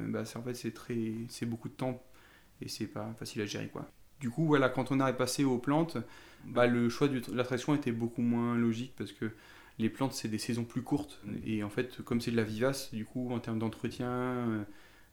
bah, 0.09 0.23
en 0.35 0.43
fait 0.43 0.55
c'est 0.55 0.73
très 0.73 1.13
c'est 1.29 1.47
beaucoup 1.47 1.69
de 1.69 1.75
temps 1.75 2.03
et 2.61 2.69
c'est 2.69 2.87
pas 2.87 3.15
facile 3.19 3.43
à 3.43 3.47
gérer 3.47 3.69
quoi. 3.69 3.89
Du 4.21 4.31
coup, 4.31 4.47
voilà, 4.47 4.69
quand 4.69 4.91
on 4.91 5.01
a 5.01 5.13
passé 5.13 5.45
aux 5.45 5.59
plantes, 5.59 5.99
bah, 6.47 6.67
le 6.67 6.89
choix 6.89 7.09
de 7.09 7.21
l'attraction 7.35 7.75
était 7.75 7.93
beaucoup 7.93 8.23
moins 8.23 8.57
logique 8.57 8.95
parce 8.97 9.13
que 9.13 9.31
les 9.79 9.89
plantes 9.89 10.13
c'est 10.13 10.29
des 10.29 10.39
saisons 10.39 10.65
plus 10.65 10.83
courtes 10.83 11.21
et 11.45 11.63
en 11.63 11.71
fait 11.71 12.03
comme 12.03 12.21
c'est 12.21 12.31
de 12.31 12.37
la 12.37 12.45
vivace, 12.45 12.93
du 12.95 13.05
coup 13.05 13.31
en 13.33 13.41
termes 13.41 13.59
d'entretien 13.59 14.67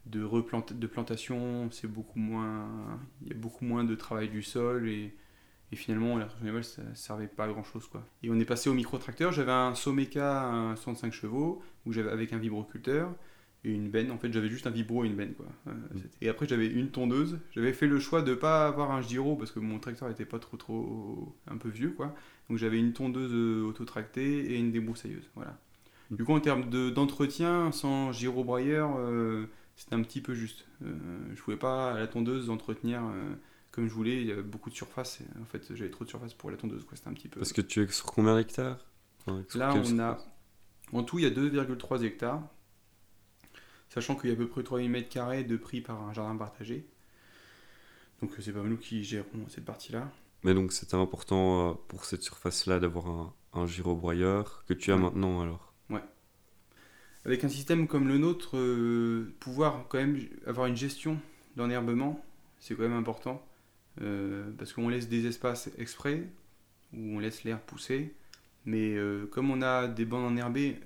de, 0.05 0.23
replant 0.23 0.65
de 0.69 0.87
plantation, 0.87 1.69
c'est 1.71 1.87
beaucoup 1.87 2.19
moins, 2.19 2.99
il 3.21 3.29
y 3.29 3.31
a 3.31 3.35
beaucoup 3.35 3.65
moins 3.65 3.83
de 3.83 3.95
travail 3.95 4.29
du 4.29 4.41
sol 4.41 4.87
et, 4.87 5.13
et 5.71 5.75
finalement 5.75 6.17
la 6.17 6.27
animale 6.41 6.63
ça 6.63 6.81
servait 6.95 7.27
pas 7.27 7.45
à 7.45 7.47
grand 7.47 7.63
chose 7.63 7.87
quoi. 7.87 8.05
Et 8.23 8.29
on 8.29 8.39
est 8.39 8.45
passé 8.45 8.69
au 8.69 8.73
micro-tracteur, 8.73 9.31
j'avais 9.31 9.51
un 9.51 9.75
Someka 9.75 10.73
65 10.75 11.13
chevaux 11.13 11.61
où 11.85 11.93
j'avais 11.93 12.09
avec 12.09 12.33
un 12.33 12.37
vibroculteur 12.37 13.13
et 13.63 13.71
une 13.71 13.89
benne, 13.89 14.09
en 14.09 14.17
fait 14.17 14.33
j'avais 14.33 14.49
juste 14.49 14.65
un 14.65 14.71
vibro 14.71 15.03
et 15.05 15.07
une 15.07 15.15
benne 15.15 15.33
quoi. 15.33 15.45
Euh, 15.67 15.71
mm. 15.71 16.01
Et 16.21 16.29
après 16.29 16.47
j'avais 16.47 16.67
une 16.67 16.89
tondeuse, 16.89 17.39
j'avais 17.51 17.73
fait 17.73 17.87
le 17.87 17.99
choix 17.99 18.21
de 18.21 18.33
pas 18.33 18.67
avoir 18.67 18.91
un 18.91 19.01
gyro 19.01 19.35
parce 19.35 19.51
que 19.51 19.59
mon 19.59 19.79
tracteur 19.79 20.09
était 20.09 20.25
pas 20.25 20.39
trop 20.39 20.57
trop 20.57 21.35
un 21.47 21.57
peu 21.57 21.69
vieux 21.69 21.91
quoi. 21.91 22.15
Donc 22.51 22.57
j'avais 22.57 22.79
une 22.79 22.91
tondeuse 22.91 23.31
euh, 23.31 23.63
autotractée 23.63 24.51
et 24.51 24.57
une 24.57 24.73
débroussailleuse, 24.73 25.23
voilà. 25.35 25.57
Mm. 26.09 26.15
Du 26.17 26.25
coup 26.25 26.33
en 26.33 26.41
termes 26.41 26.69
d'entretien, 26.91 27.71
sans 27.71 28.11
gyro-broyeur, 28.11 28.97
euh, 28.97 29.45
c'était 29.77 29.95
un 29.95 30.01
petit 30.01 30.19
peu 30.19 30.33
juste. 30.33 30.65
Euh, 30.83 30.93
je 31.33 31.41
pouvais 31.41 31.55
pas 31.55 31.93
à 31.93 31.99
la 31.99 32.07
tondeuse 32.07 32.49
entretenir 32.49 33.05
euh, 33.05 33.35
comme 33.71 33.87
je 33.87 33.93
voulais. 33.93 34.19
Il 34.19 34.27
y 34.27 34.33
avait 34.33 34.43
beaucoup 34.43 34.69
de 34.69 34.75
surface. 34.75 35.21
Et, 35.21 35.41
en 35.41 35.45
fait, 35.45 35.73
j'avais 35.73 35.89
trop 35.89 36.03
de 36.03 36.09
surface 36.09 36.33
pour 36.33 36.51
la 36.51 36.57
tondeuse. 36.57 36.85
C'était 36.93 37.07
un 37.07 37.13
petit 37.13 37.29
peu. 37.29 37.39
Parce 37.39 37.53
que 37.53 37.61
tu 37.61 37.81
es 37.81 37.87
sur 37.87 38.05
combien 38.05 38.35
d'hectares? 38.35 38.85
Là, 39.55 39.73
on 39.73 39.99
a. 39.99 40.17
En 40.91 41.03
tout, 41.03 41.19
il 41.19 41.23
y 41.23 41.27
a 41.27 41.29
2,3 41.29 42.03
hectares. 42.03 42.43
Sachant 43.87 44.15
qu'il 44.15 44.29
y 44.29 44.33
a 44.33 44.35
à 44.35 44.37
peu 44.37 44.49
près 44.49 44.61
3000 44.61 44.89
mètres 44.91 45.07
carrés 45.07 45.45
de 45.45 45.55
prix 45.55 45.79
par 45.79 46.01
un 46.01 46.11
jardin 46.11 46.35
partagé. 46.35 46.85
Donc, 48.21 48.33
c'est 48.39 48.51
pas 48.51 48.61
nous 48.61 48.75
qui 48.75 49.05
gérons 49.05 49.47
cette 49.47 49.63
partie-là. 49.63 50.11
Mais 50.43 50.53
donc, 50.53 50.71
c'était 50.71 50.95
important 50.95 51.69
euh, 51.69 51.73
pour 51.87 52.05
cette 52.05 52.23
surface-là 52.23 52.79
d'avoir 52.79 53.07
un, 53.07 53.33
un 53.53 53.65
gyrobroyeur 53.65 54.63
que 54.67 54.73
tu 54.73 54.91
as 54.91 54.97
maintenant 54.97 55.41
alors 55.41 55.71
avec 57.25 57.43
un 57.43 57.49
système 57.49 57.87
comme 57.87 58.07
le 58.07 58.17
nôtre, 58.17 58.57
euh, 58.57 59.33
pouvoir 59.39 59.85
quand 59.89 59.99
même 59.99 60.19
avoir 60.45 60.67
une 60.67 60.75
gestion 60.75 61.19
d'enherbement, 61.55 62.23
c'est 62.59 62.75
quand 62.75 62.83
même 62.83 62.93
important. 62.93 63.45
Euh, 64.01 64.51
parce 64.57 64.73
qu'on 64.73 64.89
laisse 64.89 65.09
des 65.09 65.27
espaces 65.27 65.69
exprès, 65.77 66.23
où 66.93 67.17
on 67.17 67.19
laisse 67.19 67.43
l'air 67.43 67.59
pousser. 67.59 68.15
Mais 68.65 68.95
euh, 68.95 69.27
comme 69.27 69.51
on 69.51 69.61
a 69.61 69.87
des 69.87 70.05
bandes 70.05 70.31
enherbées 70.31 70.79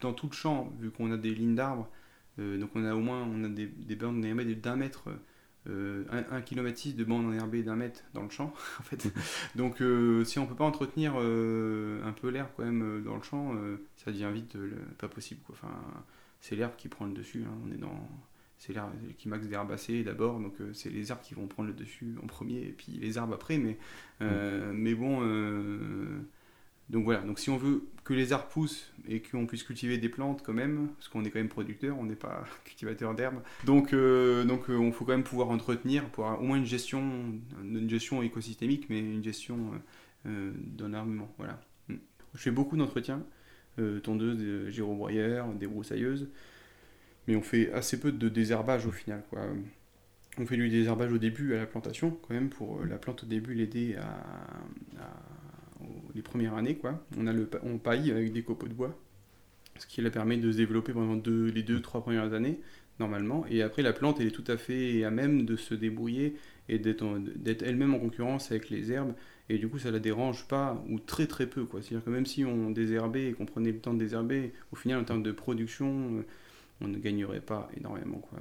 dans 0.00 0.12
tout 0.12 0.28
le 0.28 0.34
champ, 0.34 0.72
vu 0.80 0.90
qu'on 0.90 1.10
a 1.12 1.16
des 1.16 1.34
lignes 1.34 1.54
d'arbres, 1.54 1.88
donc 2.38 2.70
on 2.76 2.84
a 2.84 2.94
au 2.94 3.00
moins 3.00 3.24
on 3.24 3.42
a 3.42 3.48
des, 3.48 3.66
des 3.66 3.96
bandes 3.96 4.18
enherbées 4.18 4.54
d'un 4.54 4.76
mètre 4.76 5.08
euh, 5.68 6.04
1 6.30 6.40
km 6.42 6.94
de 6.94 7.04
bande 7.04 7.26
enherbée 7.26 7.62
d'un 7.62 7.76
mètre 7.76 8.02
dans 8.14 8.22
le 8.22 8.30
champ 8.30 8.52
en 8.80 8.82
fait. 8.82 9.12
Donc 9.54 9.80
euh, 9.80 10.24
si 10.24 10.38
on 10.38 10.46
peut 10.46 10.54
pas 10.54 10.64
entretenir 10.64 11.14
euh, 11.16 12.02
un 12.04 12.12
peu 12.12 12.28
l'herbe 12.28 12.48
quand 12.56 12.64
même 12.64 12.82
euh, 12.82 13.00
dans 13.00 13.16
le 13.16 13.22
champ, 13.22 13.54
ça 13.96 14.10
devient 14.10 14.30
vite 14.32 14.56
pas 14.98 15.08
possible 15.08 15.40
quoi. 15.46 15.56
Enfin, 15.58 15.74
c'est 16.40 16.56
l'herbe 16.56 16.76
qui 16.76 16.88
prend 16.88 17.06
le 17.06 17.12
dessus. 17.12 17.44
Hein. 17.46 17.54
On 17.66 17.72
est 17.72 17.78
dans 17.78 18.08
c'est 18.58 18.72
l'herbe 18.72 18.90
qui 19.18 19.28
max 19.28 19.46
d'herbacées 19.46 20.02
d'abord, 20.02 20.40
donc 20.40 20.54
c'est 20.72 20.90
les 20.90 21.10
herbes 21.10 21.22
qui 21.22 21.34
vont 21.34 21.46
prendre 21.46 21.68
le 21.68 21.74
dessus 21.74 22.16
en 22.22 22.26
premier 22.26 22.60
et 22.62 22.74
puis 22.76 22.92
les 22.92 23.16
arbres 23.16 23.34
après. 23.34 23.58
Mais 23.58 23.78
mm. 24.20 24.72
mais 24.72 24.94
bon 24.94 25.22
donc 26.90 27.04
voilà, 27.04 27.20
donc 27.20 27.38
si 27.38 27.50
on 27.50 27.58
veut 27.58 27.84
que 28.04 28.14
les 28.14 28.32
arbres 28.32 28.48
poussent 28.48 28.90
et 29.08 29.20
qu'on 29.20 29.46
puisse 29.46 29.62
cultiver 29.62 29.98
des 29.98 30.08
plantes 30.08 30.42
quand 30.44 30.52
même, 30.52 30.88
parce 30.96 31.08
qu'on 31.08 31.24
est 31.24 31.30
quand 31.30 31.38
même 31.38 31.48
producteur, 31.48 31.98
on 31.98 32.04
n'est 32.04 32.14
pas 32.14 32.44
cultivateur 32.64 33.14
d'herbes, 33.14 33.40
donc 33.64 33.92
euh, 33.92 34.44
donc 34.44 34.68
euh, 34.68 34.76
on 34.76 34.92
faut 34.92 35.04
quand 35.04 35.12
même 35.12 35.24
pouvoir 35.24 35.50
entretenir, 35.50 36.04
pour 36.10 36.26
avoir 36.26 36.40
au 36.40 36.44
moins 36.44 36.58
une 36.58 36.66
gestion, 36.66 37.02
une 37.62 37.88
gestion 37.88 38.22
écosystémique, 38.22 38.86
mais 38.90 38.98
une 39.00 39.24
gestion 39.24 39.70
euh, 40.26 40.52
d'un 40.56 40.92
armement, 40.94 41.32
voilà. 41.38 41.60
Je 42.34 42.40
fais 42.40 42.50
beaucoup 42.50 42.76
d'entretien, 42.76 43.22
tondeuses, 44.02 44.68
gyrobroyeurs, 44.68 45.48
des 45.54 45.66
broussailleuses, 45.66 46.28
mais 47.26 47.36
on 47.36 47.42
fait 47.42 47.72
assez 47.72 47.98
peu 47.98 48.12
de 48.12 48.28
désherbage 48.28 48.86
au 48.86 48.92
final, 48.92 49.24
quoi. 49.30 49.40
On 50.36 50.46
fait 50.46 50.56
du 50.56 50.68
désherbage 50.68 51.12
au 51.12 51.18
début 51.18 51.54
à 51.54 51.58
la 51.58 51.66
plantation, 51.66 52.10
quand 52.10 52.34
même, 52.34 52.50
pour 52.50 52.84
la 52.84 52.98
plante 52.98 53.24
au 53.24 53.26
début 53.26 53.54
l'aider 53.54 53.96
à 53.96 55.27
les 56.18 56.22
premières 56.22 56.54
années. 56.54 56.76
Quoi. 56.76 57.02
On, 57.16 57.26
a 57.26 57.32
le, 57.32 57.48
on 57.62 57.78
paille 57.78 58.10
avec 58.10 58.32
des 58.32 58.42
copeaux 58.42 58.68
de 58.68 58.74
bois, 58.74 58.98
ce 59.78 59.86
qui 59.86 60.02
la 60.02 60.10
permet 60.10 60.36
de 60.36 60.52
se 60.52 60.56
développer 60.56 60.92
pendant 60.92 61.14
deux, 61.14 61.46
les 61.46 61.62
deux, 61.62 61.80
trois 61.80 62.02
premières 62.02 62.34
années, 62.34 62.60
normalement. 62.98 63.46
Et 63.48 63.62
après, 63.62 63.82
la 63.82 63.92
plante, 63.92 64.20
elle 64.20 64.26
est 64.26 64.32
tout 64.32 64.44
à 64.46 64.56
fait 64.56 65.04
à 65.04 65.10
même 65.10 65.46
de 65.46 65.56
se 65.56 65.74
débrouiller 65.74 66.36
et 66.68 66.78
d'être 66.78 67.62
elle-même 67.62 67.94
en 67.94 67.98
concurrence 67.98 68.50
avec 68.50 68.68
les 68.68 68.92
herbes. 68.92 69.14
Et 69.48 69.58
du 69.58 69.68
coup, 69.68 69.78
ça 69.78 69.90
la 69.90 70.00
dérange 70.00 70.46
pas, 70.46 70.84
ou 70.90 70.98
très 70.98 71.26
très 71.26 71.46
peu. 71.46 71.64
quoi. 71.64 71.80
C'est-à-dire 71.80 72.04
que 72.04 72.10
même 72.10 72.26
si 72.26 72.44
on 72.44 72.70
désherbait 72.70 73.28
et 73.28 73.32
qu'on 73.32 73.46
prenait 73.46 73.72
le 73.72 73.78
temps 73.78 73.94
de 73.94 73.98
désherber, 73.98 74.52
au 74.72 74.76
final, 74.76 75.00
en 75.00 75.04
termes 75.04 75.22
de 75.22 75.32
production, 75.32 76.18
euh, 76.18 76.22
on 76.82 76.88
ne 76.88 76.98
gagnerait 76.98 77.40
pas 77.40 77.70
énormément. 77.76 78.18
Quoi. 78.18 78.40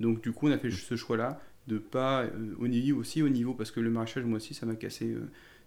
Donc 0.00 0.22
du 0.22 0.32
coup, 0.32 0.48
on 0.48 0.50
a 0.50 0.58
fait 0.58 0.70
ce 0.70 0.96
choix-là 0.96 1.40
de 1.66 1.78
pas 1.78 2.24
euh, 2.24 2.54
au 2.58 2.68
niveau 2.68 3.00
aussi 3.00 3.22
au 3.22 3.28
niveau 3.28 3.54
parce 3.54 3.70
que 3.70 3.80
le 3.80 3.90
maraîchage 3.90 4.24
moi 4.24 4.36
aussi 4.36 4.54
ça 4.54 4.66
m'a 4.66 4.76
cassé 4.76 5.14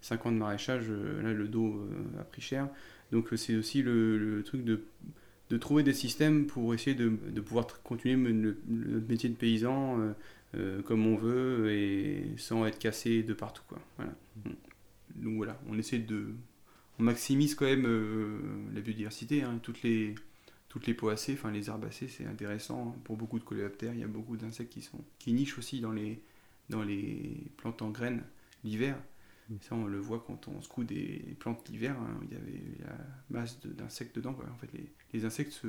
5 0.00 0.26
ans 0.26 0.32
de 0.32 0.38
maraîchage 0.38 0.90
là 0.90 1.32
le 1.32 1.48
dos 1.48 1.86
a 2.18 2.24
pris 2.24 2.42
cher 2.42 2.68
donc 3.12 3.28
c'est 3.36 3.56
aussi 3.56 3.82
le, 3.82 4.42
truc 4.44 4.64
de 4.64 4.82
de 5.50 5.56
trouver 5.56 5.82
des 5.82 5.92
systèmes 5.92 6.46
pour 6.46 6.72
essayer 6.74 6.94
de, 6.94 7.08
de 7.08 7.40
pouvoir 7.40 7.66
continuer 7.82 8.14
le, 8.32 8.56
métier 9.08 9.28
de 9.28 9.34
paysan 9.34 10.00
euh, 10.00 10.12
euh, 10.54 10.82
comme 10.82 11.06
on 11.06 11.16
veut 11.16 11.70
et 11.72 12.34
sans 12.36 12.64
être 12.66 12.78
cassé 12.78 13.22
de 13.22 13.34
partout. 13.34 13.64
Quoi. 13.68 13.80
Voilà. 13.96 14.14
Mm. 14.36 14.50
Donc 15.16 15.36
voilà, 15.36 15.60
on 15.68 15.76
essaie 15.76 15.98
de. 15.98 16.28
On 16.98 17.02
maximise 17.02 17.54
quand 17.54 17.64
même 17.64 17.86
euh, 17.86 18.38
la 18.72 18.80
biodiversité. 18.80 19.42
Hein. 19.42 19.58
toutes 19.62 19.82
les, 19.82 20.14
toutes 20.68 20.86
les 20.86 20.94
poacées, 20.94 21.32
enfin 21.32 21.50
les 21.50 21.68
herbacées, 21.68 22.08
c'est 22.08 22.26
intéressant 22.26 22.96
pour 23.04 23.16
beaucoup 23.16 23.38
de 23.38 23.44
coléoptères. 23.44 23.92
Il 23.92 24.00
y 24.00 24.04
a 24.04 24.08
beaucoup 24.08 24.36
d'insectes 24.36 24.72
qui, 24.72 24.82
sont, 24.82 25.02
qui 25.18 25.32
nichent 25.32 25.58
aussi 25.58 25.80
dans 25.80 25.92
les, 25.92 26.22
dans 26.68 26.84
les 26.84 27.42
plantes 27.56 27.82
en 27.82 27.90
graines 27.90 28.22
l'hiver. 28.62 28.96
Ça, 29.60 29.74
on 29.74 29.86
le 29.86 29.98
voit 29.98 30.22
quand 30.24 30.46
on 30.48 30.60
secoue 30.62 30.84
des 30.84 31.36
plantes 31.40 31.68
l'hiver, 31.68 31.96
hein, 32.00 32.20
il 32.22 32.32
y 32.32 32.36
avait 32.36 32.62
la 32.84 32.96
masse 33.30 33.58
d'insectes 33.64 34.14
dedans. 34.14 34.36
En 34.52 34.56
fait, 34.58 34.70
les, 35.12 35.24
insectes 35.24 35.52
se, 35.52 35.66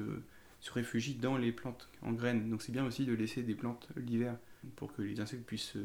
se, 0.59 0.71
réfugient 0.71 1.15
dans 1.15 1.35
les 1.37 1.51
plantes 1.51 1.89
en 2.03 2.11
graines. 2.11 2.49
Donc 2.49 2.61
c'est 2.61 2.71
bien 2.71 2.85
aussi 2.85 3.05
de 3.05 3.13
laisser 3.13 3.41
des 3.41 3.55
plantes 3.55 3.87
l'hiver 3.95 4.37
pour 4.75 4.93
que 4.93 5.01
les 5.01 5.19
insectes 5.19 5.45
puissent 5.45 5.77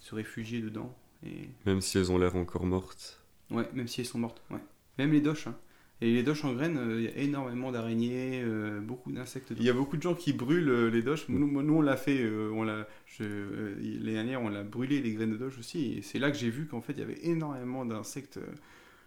se, 0.00 0.14
réfugier 0.14 0.60
dedans. 0.60 0.96
Et... 1.26 1.48
Même 1.66 1.80
si 1.80 1.98
elles 1.98 2.12
ont 2.12 2.18
l'air 2.18 2.36
encore 2.36 2.66
mortes. 2.66 3.20
Ouais, 3.50 3.68
même 3.72 3.88
si 3.88 4.00
elles 4.00 4.06
sont 4.06 4.18
mortes. 4.18 4.42
Ouais. 4.50 4.62
Même 4.98 5.10
les 5.10 5.20
doches. 5.20 5.48
Hein. 5.48 5.56
Et 6.00 6.12
les 6.12 6.22
doches 6.22 6.44
en 6.44 6.52
graines, 6.52 6.76
euh, 6.76 7.00
il 7.00 7.04
y 7.04 7.08
a 7.08 7.16
énormément 7.16 7.70
d'araignées, 7.70 8.42
euh, 8.42 8.80
beaucoup 8.80 9.12
d'insectes. 9.12 9.52
Il 9.56 9.62
y 9.62 9.70
a 9.70 9.72
beaucoup 9.72 9.96
de 9.96 10.02
gens 10.02 10.14
qui 10.14 10.32
brûlent 10.32 10.68
euh, 10.68 10.90
les 10.90 11.02
doches. 11.02 11.26
Nous, 11.28 11.62
nous 11.62 11.74
on 11.74 11.80
l'a 11.80 11.96
fait, 11.96 12.28
on 12.28 12.64
l'a, 12.64 12.86
les 13.20 14.12
dernières, 14.12 14.42
on 14.42 14.48
l'a 14.48 14.64
brûlé 14.64 15.00
les 15.00 15.12
graines 15.12 15.32
de 15.32 15.36
doche 15.36 15.58
aussi. 15.58 15.94
Et 15.94 16.02
c'est 16.02 16.18
là 16.18 16.30
que 16.30 16.36
j'ai 16.36 16.50
vu 16.50 16.66
qu'en 16.66 16.80
fait, 16.80 16.94
il 16.94 16.98
y 16.98 17.02
avait 17.02 17.20
énormément 17.22 17.84
d'insectes 17.84 18.40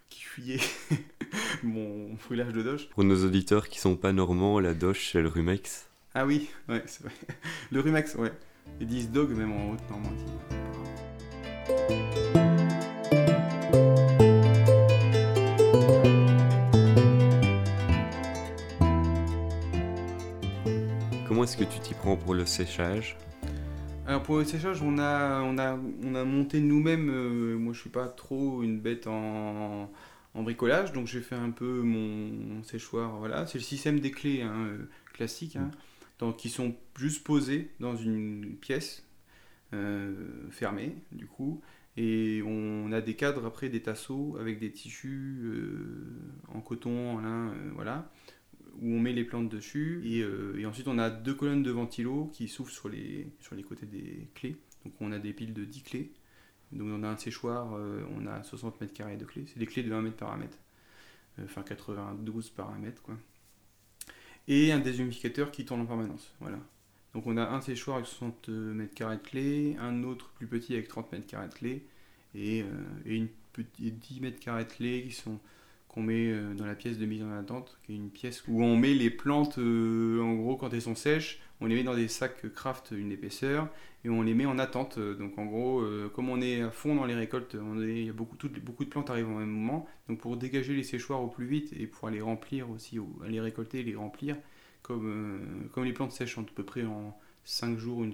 qui 0.10 0.22
fuyaient 0.22 0.62
mon 1.64 2.14
brûlage 2.14 2.54
de 2.54 2.64
doche. 2.64 2.88
Pour 2.90 3.04
nos 3.04 3.26
auditeurs 3.26 3.68
qui 3.68 3.80
sont 3.80 3.98
pas 3.98 4.14
normands, 4.14 4.60
la 4.60 4.74
doche, 4.74 5.12
c'est 5.12 5.22
le 5.22 5.28
rumex. 5.28 5.90
Ah 6.14 6.26
oui, 6.26 6.50
ouais, 6.70 6.82
c'est 6.88 7.04
vrai. 7.04 7.14
Le 7.72 7.80
rumex, 7.80 8.16
ouais. 8.16 8.32
Ils 8.80 8.88
disent 8.88 9.12
dog 9.12 9.30
même 9.32 9.52
en 9.52 9.72
Haute-Normandie. 9.72 10.24
Est-ce 21.48 21.56
que 21.56 21.64
tu 21.64 21.80
t'y 21.80 21.94
prends 21.94 22.18
pour 22.18 22.34
le 22.34 22.46
séchage? 22.46 23.16
Alors 24.06 24.22
pour 24.22 24.36
le 24.36 24.44
séchage, 24.44 24.82
on 24.82 25.00
a, 25.00 25.40
on 25.44 25.58
a, 25.58 25.80
on 26.04 26.14
a 26.14 26.26
monté 26.26 26.60
nous-mêmes. 26.60 27.10
Euh, 27.10 27.58
moi, 27.58 27.72
je 27.72 27.80
suis 27.80 27.90
pas 27.90 28.10
trop 28.10 28.64
une 28.64 28.82
bête 28.82 29.08
en, 29.08 29.90
bricolage, 30.36 30.92
donc 30.92 31.08
j'ai 31.08 31.22
fait 31.22 31.38
un 31.38 31.52
peu 31.52 31.84
mon, 31.84 32.62
séchoir. 32.64 33.16
Voilà, 33.20 33.48
c'est 33.48 33.60
le 33.60 33.64
système 33.64 34.02
des 34.02 34.12
clés 34.12 34.42
hein, 34.42 34.66
euh, 34.68 34.90
classique, 35.14 35.56
hein, 35.56 35.72
qui 36.38 36.50
sont 36.50 36.76
juste 37.00 37.24
posées 37.24 37.72
dans 37.80 37.96
une 37.96 38.58
pièce 38.60 39.06
euh, 39.74 40.50
fermée, 40.52 40.98
du 41.14 41.28
coup. 41.28 41.62
Et 41.96 42.44
on 42.46 42.92
a 42.92 43.00
des 43.00 43.16
cadres 43.16 43.46
après, 43.46 43.70
des 43.70 43.82
tasseaux 43.82 44.36
avec 44.38 44.60
des 44.60 44.74
tissus 44.74 45.50
en 46.54 46.60
coton, 46.60 47.16
en 47.16 47.20
lin, 47.22 47.54
voilà 47.74 48.12
où 48.82 48.94
on 48.94 49.00
met 49.00 49.14
les 49.14 49.24
plantes 49.24 49.50
dessus. 49.50 50.02
Euh, 50.06 50.58
et, 50.58 50.66
ensuite, 50.66 50.88
on 50.88 50.98
a 50.98 51.10
deux 51.10 51.34
colonnes 51.34 51.64
de 51.64 51.72
ventilo 51.72 52.30
qui 52.34 52.48
s'ouvrent 52.48 52.72
sur 52.72 52.90
les, 52.90 53.28
sur 53.40 53.56
les 53.56 53.64
côtés 53.64 53.86
des 53.86 54.28
clés. 54.36 54.58
Donc, 54.86 54.94
on 55.00 55.12
a 55.12 55.20
des 55.20 55.34
piles 55.34 55.54
de 55.54 55.66
10 55.66 55.84
clés. 55.84 56.12
Donc, 56.72 56.88
on 56.92 57.04
a 57.04 57.08
un 57.08 57.18
séchoir, 57.18 57.74
euh, 57.76 58.04
on 58.16 58.28
a 58.28 58.44
60 58.44 58.80
mètres 58.82 58.94
carrés 58.94 59.18
de 59.18 59.26
clés. 59.26 59.46
C'est 59.48 59.60
des 59.60 59.66
clés 59.66 59.84
de 59.84 59.90
20 59.90 60.02
mètres 60.02 60.18
par 60.18 60.38
mètre. 60.38 60.58
Euh, 61.40 61.46
enfin, 61.46 61.64
92 61.64 62.50
par 62.50 62.72
mètre, 62.78 63.02
quoi. 63.02 63.16
Et 64.48 64.72
un 64.72 64.80
déshumificateur 64.80 65.52
qui 65.52 65.66
tourne 65.66 65.82
en 65.82 65.86
permanence. 65.86 66.34
Voilà. 66.40 66.60
Donc, 67.14 67.26
on 67.28 67.38
a 67.38 67.50
un 67.50 67.62
séchoir 67.62 67.98
avec 67.98 68.08
60 68.08 68.50
mètres 68.50 68.94
carrés 68.94 69.18
de 69.18 69.22
clés, 69.22 69.76
un 69.80 70.04
autre 70.04 70.30
plus 70.36 70.48
petit 70.48 70.74
avec 70.74 70.88
30 70.88 71.12
mètres 71.12 71.28
carrés 71.28 71.50
de 71.50 71.54
clés, 71.54 71.88
et, 72.36 72.64
et 73.06 73.16
une 73.16 73.30
petite 73.54 73.98
10 73.98 74.22
mètres 74.22 74.40
carrés 74.40 74.66
de 74.66 74.70
clés 74.70 75.04
qui 75.04 75.12
sont 75.12 75.40
qu'on 75.88 76.02
met 76.02 76.28
euh, 76.28 76.54
dans 76.54 76.66
la 76.66 76.76
pièce 76.76 76.98
de 76.98 77.06
mise 77.06 77.24
en 77.24 77.32
attente, 77.32 77.80
qui 77.84 77.94
est 77.94 77.96
une 77.96 78.10
pièce 78.10 78.44
où 78.48 78.64
on 78.64 78.76
met 78.76 78.94
les 78.94 79.10
plantes, 79.10 79.58
euh, 79.58 80.22
en 80.22 80.36
gros, 80.36 80.56
quand 80.56 80.74
elles 80.74 80.82
sont 80.82 80.96
sèches, 80.96 81.40
on 81.60 81.66
les 81.66 81.76
met 81.76 81.84
dans 81.84 81.96
des 81.96 82.08
sacs 82.08 82.54
craft 82.54 82.92
une 82.92 83.12
épaisseur 83.12 83.68
et 84.04 84.10
on 84.10 84.22
les 84.22 84.34
met 84.34 84.46
en 84.46 84.60
attente. 84.60 85.00
Donc 85.00 85.38
en 85.38 85.46
gros, 85.46 85.80
euh, 85.80 86.12
comme 86.14 86.30
on 86.30 86.40
est 86.40 86.62
à 86.62 86.70
fond 86.70 86.96
dans 86.96 87.06
les 87.06 87.16
récoltes, 87.16 87.56
il 87.78 88.06
y 88.06 88.10
a 88.10 88.14
beaucoup, 88.14 88.38
de 88.38 88.90
plantes 88.90 89.10
arrivent 89.10 89.30
au 89.30 89.40
même 89.40 89.50
moment. 89.50 89.88
Donc 90.08 90.20
pour 90.20 90.38
dégager 90.38 90.76
les 90.76 90.84
séchoirs 90.84 91.22
au 91.22 91.28
plus 91.28 91.46
vite 91.46 91.74
et 91.74 91.88
pour 91.88 92.10
les 92.10 92.22
remplir 92.22 92.70
aussi, 92.70 93.00
les 93.28 93.42
récolter 93.42 93.80
et 93.80 93.84
les 93.84 93.96
remplir, 93.96 94.36
comme, 94.84 95.42
les 95.84 95.94
plantes 95.94 96.12
sèchent 96.12 96.38
à 96.38 96.44
peu 96.56 96.64
près 96.64 96.86
en 96.86 97.18
5 97.44 97.78
jours, 97.78 98.04
une, 98.04 98.14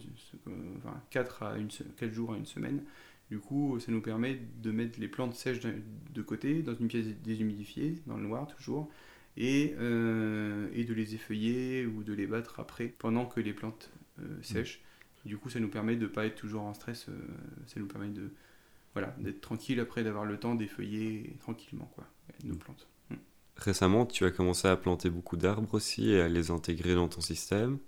enfin 0.77 1.01
4, 1.09 1.43
à 1.43 1.57
une, 1.57 1.67
4 1.67 2.11
jours 2.11 2.33
à 2.33 2.37
une 2.37 2.45
semaine, 2.45 2.81
du 3.29 3.39
coup, 3.39 3.79
ça 3.79 3.91
nous 3.91 4.01
permet 4.01 4.39
de 4.61 4.71
mettre 4.71 4.99
les 4.99 5.07
plantes 5.07 5.33
sèches 5.33 5.59
de 5.59 6.21
côté, 6.21 6.61
dans 6.61 6.75
une 6.75 6.87
pièce 6.87 7.07
déshumidifiée, 7.23 7.95
dans 8.05 8.17
le 8.17 8.23
noir 8.23 8.47
toujours, 8.47 8.91
et, 9.37 9.73
euh, 9.79 10.69
et 10.73 10.83
de 10.83 10.93
les 10.93 11.15
effeuiller 11.15 11.85
ou 11.85 12.03
de 12.03 12.13
les 12.13 12.27
battre 12.27 12.59
après, 12.59 12.87
pendant 12.87 13.25
que 13.25 13.39
les 13.39 13.53
plantes 13.53 13.91
euh, 14.19 14.37
mmh. 14.37 14.43
sèchent. 14.43 14.81
Du 15.25 15.37
coup, 15.37 15.49
ça 15.49 15.59
nous 15.59 15.69
permet 15.69 15.95
de 15.95 16.03
ne 16.03 16.07
pas 16.07 16.25
être 16.25 16.35
toujours 16.35 16.63
en 16.63 16.73
stress, 16.73 17.07
euh, 17.09 17.13
ça 17.65 17.79
nous 17.79 17.87
permet 17.87 18.09
de 18.09 18.29
voilà, 18.93 19.15
d'être 19.17 19.41
tranquille 19.41 19.79
après, 19.79 20.03
d'avoir 20.03 20.25
le 20.25 20.37
temps 20.37 20.53
d'effeuiller 20.53 21.35
tranquillement 21.39 21.91
quoi, 21.95 22.05
nos 22.43 22.55
plantes. 22.55 22.87
Mmh. 23.09 23.15
Récemment, 23.57 24.05
tu 24.05 24.25
as 24.25 24.31
commencé 24.31 24.67
à 24.67 24.75
planter 24.75 25.09
beaucoup 25.09 25.37
d'arbres 25.37 25.73
aussi 25.73 26.11
et 26.11 26.21
à 26.21 26.27
les 26.27 26.51
intégrer 26.51 26.93
dans 26.93 27.07
ton 27.07 27.21
système. 27.21 27.79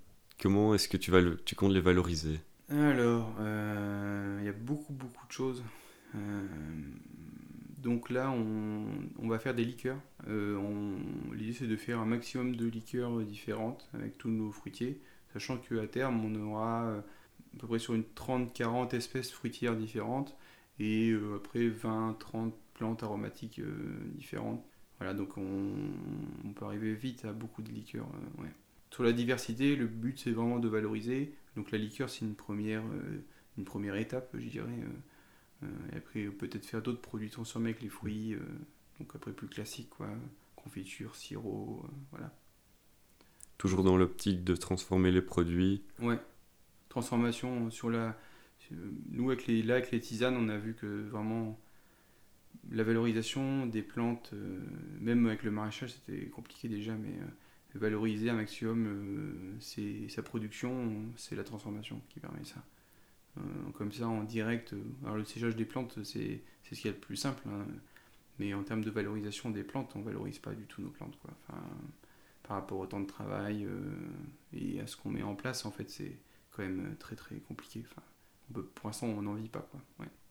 Comment 0.42 0.74
est-ce 0.74 0.89
que 0.89 0.98
tu, 0.98 1.12
vas 1.12 1.22
le, 1.22 1.38
tu 1.38 1.56
comptes 1.56 1.74
les 1.74 1.82
valoriser? 1.82 2.39
Alors, 2.69 3.36
euh, 3.39 4.38
il 4.41 4.45
y 4.45 4.50
a 4.50 4.53
beaucoup, 4.53 4.93
beaucoup 4.93 5.25
de 5.27 5.31
choses. 5.31 5.63
Euh, 6.15 6.48
donc 7.77 8.10
là, 8.10 8.31
on, 8.31 9.27
va 9.27 9.38
faire 9.38 9.53
des 9.53 9.65
liqueurs. 9.65 10.00
Euh, 10.27 10.60
l'idée, 11.34 11.53
c'est 11.53 11.67
de 11.67 11.75
faire 11.75 12.00
un 12.00 12.05
maximum 12.05 12.55
de 12.55 12.65
liqueurs 12.65 13.22
différentes 13.22 13.88
avec 13.93 14.17
tous 14.17 14.29
nos 14.29 14.51
fruitiers, 14.51 15.00
sachant 15.34 15.57
qu'à 15.57 15.88
terme, 15.88 16.25
on 16.25 16.36
aura 16.41 16.89
à 16.89 17.03
peu 17.60 17.67
près 17.67 17.79
sur 17.79 17.93
une 17.93 18.03
30-40 18.15 18.95
espèces 18.95 19.31
fruitières 19.31 19.75
différentes 19.75 20.36
et 20.79 21.15
après 21.36 21.69
20-30 21.69 22.51
plantes 22.74 23.03
aromatiques 23.03 23.62
différentes. 24.15 24.65
Voilà, 24.98 25.13
donc 25.13 25.38
on, 25.38 26.53
peut 26.53 26.65
arriver 26.65 26.95
vite 26.95 27.25
à 27.25 27.34
beaucoup 27.34 27.62
de 27.62 27.69
liqueurs. 27.69 28.07
Sur 28.92 29.04
la 29.04 29.12
diversité, 29.12 29.75
le 29.75 29.88
but, 29.88 30.20
c'est 30.20 30.32
vraiment 30.32 30.60
de 30.60 30.70
valoriser 30.70 31.34
donc 31.56 31.72
la 31.72 31.77
liqueur, 31.77 32.10
c'est 32.10 32.25
une 32.25 32.36
première, 32.36 32.84
euh, 32.84 33.24
une 33.58 33.65
première 33.65 33.96
étape, 33.96 34.30
je 34.38 34.48
dirais. 34.48 34.68
Euh, 34.70 35.65
euh, 35.65 35.94
et 35.94 35.98
après, 35.98 36.25
peut-être 36.25 36.65
faire 36.65 36.82
d'autres 36.82 37.01
produits 37.01 37.30
transformés 37.30 37.70
avec 37.70 37.82
les 37.82 37.89
fruits, 37.89 38.36
donc 39.00 39.15
après 39.15 39.32
plus 39.32 39.48
classique, 39.48 39.89
quoi. 39.89 40.10
Confiture, 40.56 41.15
sirop, 41.15 41.86
voilà. 42.12 42.34
Toujours 43.58 43.84
dans 43.84 43.98
l'optique 43.98 44.44
de 44.44 44.56
transformer 44.56 45.12
les 45.12 45.22
produits. 45.22 45.84
Ouais. 46.00 46.20
Transformation 46.89 47.70
sur 47.72 47.89
la. 47.89 48.18
Nous, 49.12 49.30
avec 49.30 49.48
les, 49.48 49.62
là, 49.62 49.75
avec 49.75 49.92
les 49.92 50.00
tisanes, 50.00 50.36
on 50.36 50.50
a 50.50 50.58
vu 50.58 50.74
que 50.74 51.04
vraiment 51.08 51.60
la 52.72 52.84
valorisation 52.84 53.68
des 53.68 53.84
plantes, 53.84 54.34
même 55.00 55.27
avec 55.27 55.44
le 55.44 55.51
maraîchage, 55.51 55.94
c'était 55.94 56.25
compliqué 56.27 56.68
déjà, 56.68 56.96
mais 56.96 57.13
valoriser 57.77 58.29
un 58.29 58.36
maximum 58.36 58.88
euh, 58.88 60.08
sa 60.10 60.24
production, 60.24 61.05
c'est 61.17 61.36
la 61.36 61.44
transformation 61.44 62.01
qui 62.10 62.20
permet 62.20 62.46
ça. 62.46 62.63
Euh, 63.38 63.41
comme 63.74 63.91
ça, 63.91 64.08
en 64.08 64.24
direct, 64.24 64.74
euh, 64.74 64.82
alors 65.03 65.17
le 65.17 65.25
séchage 65.25 65.55
des 65.55 65.65
plantes, 65.65 66.00
c'est 66.03 66.41
ce 66.63 66.75
qui 66.75 66.88
est 66.88 66.91
le 66.91 66.98
plus 66.98 67.17
simple, 67.17 67.44
hein. 67.48 67.65
mais 68.39 68.53
en 68.53 68.63
termes 68.63 68.84
de 68.84 68.91
valorisation 68.91 69.50
des 69.50 69.63
plantes, 69.63 69.91
on 69.96 70.01
valorise 70.01 70.39
pas 70.39 70.53
du 70.53 70.63
tout 70.65 70.82
nos 70.82 70.89
plantes. 70.89 71.17
Par 72.44 72.58
rapport 72.58 72.79
au 72.79 72.86
temps 72.86 73.00
de 73.00 73.08
travail 73.08 73.67
et 74.53 74.79
à 74.79 74.86
ce 74.86 74.96
qu'on 74.96 75.10
met 75.10 75.24
en 75.24 75.34
place, 75.34 75.65
en 75.65 75.72
fait, 75.72 75.89
c'est 75.89 76.15
quand 76.51 76.62
même 76.62 76.96
très 77.00 77.15
très 77.15 77.38
compliqué. 77.38 77.84
Pour 78.53 78.88
l'instant, 78.88 79.08
on 79.08 79.24
n'en 79.24 79.34
vit 79.34 79.50
pas. 79.50 79.67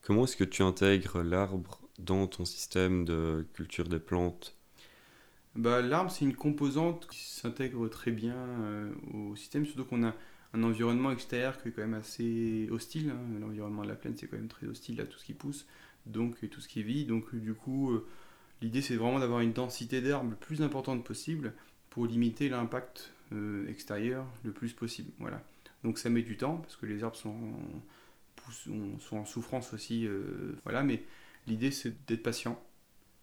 Comment 0.03 0.25
est-ce 0.25 0.37
que 0.37 0.45
tu 0.45 0.63
intègres 0.63 1.23
l'arbre 1.25 1.81
dans 1.99 2.29
ton 2.29 2.45
système 2.45 3.05
de 3.05 3.45
culture 3.53 3.89
des 3.89 3.99
plantes? 3.99 4.57
Bah, 5.57 5.83
L'arbre, 5.83 6.11
c'est 6.11 6.25
une 6.25 6.35
composante 6.35 7.07
qui 7.09 7.19
s'intègre 7.25 7.89
très 7.89 8.11
bien 8.11 8.35
euh, 8.37 8.93
au 9.13 9.37
système, 9.37 9.67
surtout 9.67 9.85
qu'on 9.85 10.05
a 10.05 10.15
un 10.53 10.63
environnement 10.63 11.11
extérieur 11.11 11.61
qui 11.61 11.69
est 11.69 11.73
quand 11.73 11.83
même 11.83 11.95
assez 11.95 12.69
hostile. 12.71 13.11
hein. 13.11 13.39
L'environnement 13.41 13.83
de 13.83 13.89
la 13.89 13.95
plaine, 13.97 14.15
c'est 14.17 14.27
quand 14.27 14.37
même 14.37 14.49
très 14.49 14.67
hostile 14.67 15.01
à 15.01 15.05
tout 15.05 15.19
ce 15.19 15.25
qui 15.25 15.35
pousse, 15.35 15.67
donc 16.07 16.37
et 16.43 16.49
tout 16.49 16.61
ce 16.61 16.69
qui 16.69 16.83
vit. 16.83 17.05
Donc 17.07 17.35
du 17.35 17.55
coup, 17.55 17.93
euh, 17.93 18.07
l'idée 18.63 18.83
c'est 18.83 18.97
vraiment 18.97 19.19
d'avoir 19.19 19.41
une 19.41 19.53
densité 19.53 20.01
d'herbe 20.01 20.31
le 20.31 20.37
plus 20.37 20.63
importante 20.63 21.05
possible 21.05 21.53
pour 21.91 22.07
limiter 22.07 22.49
l'impact 22.49 23.13
euh, 23.33 23.69
extérieur 23.69 24.27
le 24.45 24.53
plus 24.53 24.73
possible. 24.73 25.11
Voilà. 25.19 25.43
Donc 25.83 25.99
ça 25.99 26.09
met 26.11 26.23
du 26.23 26.37
temps 26.37 26.57
parce 26.59 26.77
que 26.77 26.87
les 26.87 27.05
arbres 27.05 27.17
sont 27.17 27.31
en, 28.49 28.99
sont 29.01 29.17
en 29.17 29.25
souffrance 29.25 29.73
aussi. 29.75 30.09
voilà, 30.65 30.83
mais 30.83 31.03
l'idée 31.47 31.71
c'est 31.71 31.95
d'être 32.07 32.23
patient 32.23 32.63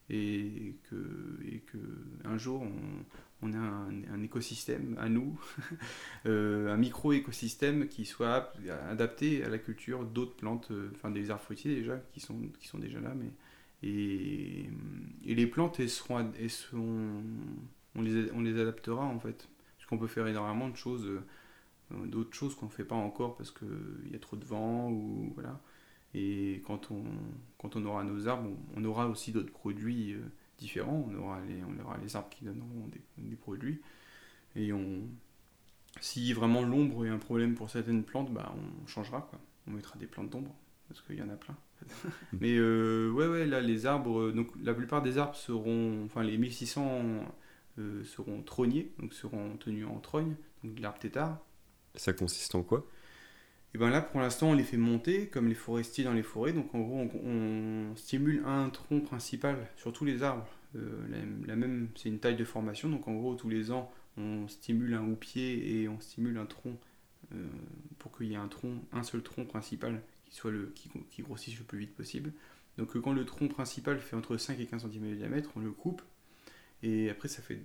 et 0.09 0.75
que, 0.89 1.39
et 1.45 1.59
que 1.59 1.77
un 2.25 2.37
jour 2.37 2.61
on, 2.61 3.47
on 3.47 3.53
a 3.53 3.57
un, 3.57 4.21
écosystème 4.23 4.95
à 4.99 5.09
nous, 5.09 5.39
euh, 6.25 6.73
un 6.73 6.77
micro-écosystème 6.77 7.87
qui 7.87 8.05
soit 8.05 8.33
ap- 8.35 8.57
adapté 8.89 9.43
à 9.43 9.49
la 9.49 9.57
culture 9.57 10.05
d'autres 10.05 10.35
plantes, 10.35 10.69
euh, 10.71 10.91
enfin 10.93 11.11
des 11.11 11.31
arbres 11.31 11.43
fruitiers 11.43 11.75
déjà 11.75 11.97
qui 12.13 12.19
sont, 12.19 12.37
qui 12.59 12.67
sont 12.67 12.77
déjà 12.77 12.99
là, 12.99 13.13
mais 13.15 13.31
et, 13.83 14.69
les 15.25 15.47
plantes 15.47 15.79
elles 15.79 15.89
seront, 15.89 16.31
elles 16.39 16.49
seront 16.49 17.23
on 17.95 18.01
les, 18.01 18.31
on 18.31 18.41
les 18.41 18.59
adaptera 18.59 19.03
en 19.05 19.19
fait, 19.19 19.49
parce 19.77 19.89
qu'on 19.89 19.97
peut 19.97 20.07
faire 20.07 20.27
énormément 20.27 20.69
de 20.69 20.75
choses, 20.75 21.05
euh, 21.07 22.05
d'autres 22.05 22.33
choses 22.33 22.55
qu'on 22.55 22.67
ne 22.67 22.71
fait 22.71 22.85
pas 22.85 22.95
encore 22.95 23.35
parce 23.35 23.51
qu'il 23.51 24.11
y 24.11 24.15
a 24.15 24.19
trop 24.19 24.37
de 24.37 24.45
vent 24.45 24.89
ou 24.91 25.31
voilà. 25.33 25.59
Et 26.13 26.61
quand 26.65 26.91
on, 26.91 27.03
quand 27.57 27.75
on 27.75 27.85
aura 27.85 28.03
nos 28.03 28.27
arbres, 28.27 28.49
on, 28.75 28.81
on 28.81 28.85
aura 28.85 29.07
aussi 29.07 29.31
d'autres 29.31 29.51
produits 29.51 30.13
euh, 30.13 30.19
différents. 30.57 31.07
On 31.09 31.15
aura, 31.15 31.39
les, 31.41 31.63
on 31.63 31.83
aura 31.83 31.97
les 31.97 32.15
arbres 32.15 32.29
qui 32.29 32.45
donneront 32.45 32.87
des, 32.87 33.01
des 33.17 33.35
produits. 33.35 33.81
Et 34.55 34.73
on, 34.73 35.07
si 35.99 36.31
vraiment 36.33 36.61
l'ombre 36.61 37.05
est 37.05 37.09
un 37.09 37.17
problème 37.17 37.55
pour 37.55 37.69
certaines 37.69 38.03
plantes, 38.03 38.31
bah, 38.31 38.53
on 38.55 38.87
changera. 38.87 39.21
Quoi. 39.29 39.39
On 39.67 39.71
mettra 39.71 39.97
des 39.97 40.07
plantes 40.07 40.29
d'ombre, 40.29 40.55
parce 40.87 41.01
qu'il 41.01 41.17
y 41.17 41.21
en 41.21 41.29
a 41.29 41.35
plein. 41.35 41.55
Mais 42.39 42.55
euh, 42.57 43.11
ouais, 43.11 43.27
ouais, 43.27 43.45
là, 43.45 43.59
les 43.59 43.85
arbres, 43.85 44.19
euh, 44.19 44.31
donc 44.31 44.49
la 44.63 44.73
plupart 44.73 45.01
des 45.01 45.17
arbres 45.17 45.35
seront, 45.35 46.03
enfin 46.05 46.23
les 46.23 46.37
1600 46.37 47.25
euh, 47.79 48.03
seront 48.03 48.41
trogniers, 48.43 48.91
donc 48.99 49.13
seront 49.13 49.57
tenus 49.57 49.87
en 49.87 49.99
trogne, 49.99 50.35
donc 50.63 50.75
de 50.75 50.81
l'arbre 50.81 50.99
tétard. 50.99 51.39
Ça 51.95 52.13
consiste 52.13 52.55
en 52.55 52.63
quoi? 52.63 52.85
Et 53.73 53.77
ben 53.77 53.89
là, 53.89 54.01
pour 54.01 54.19
l'instant, 54.19 54.49
on 54.49 54.53
les 54.53 54.63
fait 54.63 54.77
monter 54.77 55.27
comme 55.27 55.47
les 55.47 55.55
forestiers 55.55 56.03
dans 56.03 56.13
les 56.13 56.23
forêts. 56.23 56.51
Donc 56.51 56.73
en 56.75 56.81
gros, 56.81 57.07
on, 57.23 57.95
stimule 57.95 58.43
un 58.45 58.69
tronc 58.69 59.01
principal 59.01 59.57
sur 59.77 59.93
tous 59.93 60.03
les 60.03 60.23
arbres. 60.23 60.47
Euh, 60.75 60.89
la, 61.45 61.55
même, 61.55 61.87
c'est 61.95 62.09
une 62.09 62.19
taille 62.19 62.35
de 62.35 62.43
formation. 62.43 62.89
Donc 62.89 63.07
en 63.07 63.13
gros, 63.13 63.35
tous 63.35 63.49
les 63.49 63.71
ans, 63.71 63.91
on 64.17 64.47
stimule 64.47 64.93
un 64.93 65.03
houppier 65.03 65.81
et 65.81 65.87
on 65.87 65.99
stimule 66.01 66.37
un 66.37 66.45
tronc 66.45 66.77
euh, 67.33 67.47
pour 67.97 68.15
qu'il 68.15 68.27
y 68.27 68.33
ait 68.33 68.37
un 68.37 68.49
tronc, 68.49 68.73
un 68.91 69.03
seul 69.03 69.21
tronc 69.21 69.45
principal 69.45 70.01
qui 70.25 70.35
soit 70.35 70.51
le 70.51 70.71
qui, 70.75 70.89
qui 71.09 71.21
grossisse 71.21 71.57
le 71.57 71.63
plus 71.63 71.79
vite 71.79 71.95
possible. 71.95 72.33
Donc 72.77 72.95
euh, 72.95 72.99
quand 72.99 73.13
le 73.13 73.25
tronc 73.25 73.47
principal 73.47 73.99
fait 73.99 74.17
entre 74.17 74.35
5 74.35 74.59
et 74.59 74.65
15 74.65 74.81
cm 74.91 75.09
de 75.11 75.15
diamètre, 75.15 75.49
on 75.55 75.61
le 75.61 75.71
coupe. 75.71 76.01
Et 76.83 77.09
après, 77.09 77.27
ça 77.27 77.41
fait, 77.41 77.61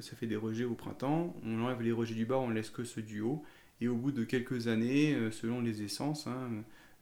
ça 0.00 0.16
fait 0.16 0.26
des 0.26 0.36
rejets 0.36 0.64
au 0.64 0.74
printemps. 0.74 1.36
On 1.44 1.62
enlève 1.62 1.82
les 1.82 1.92
rejets 1.92 2.14
du 2.14 2.26
bas, 2.26 2.36
on 2.36 2.50
laisse 2.50 2.70
que 2.70 2.84
ceux 2.84 3.02
du 3.02 3.20
haut. 3.20 3.44
Et 3.80 3.88
au 3.88 3.96
bout 3.96 4.12
de 4.12 4.24
quelques 4.24 4.68
années, 4.68 5.14
euh, 5.14 5.30
selon 5.30 5.60
les 5.60 5.82
essences, 5.82 6.26
hein, 6.26 6.50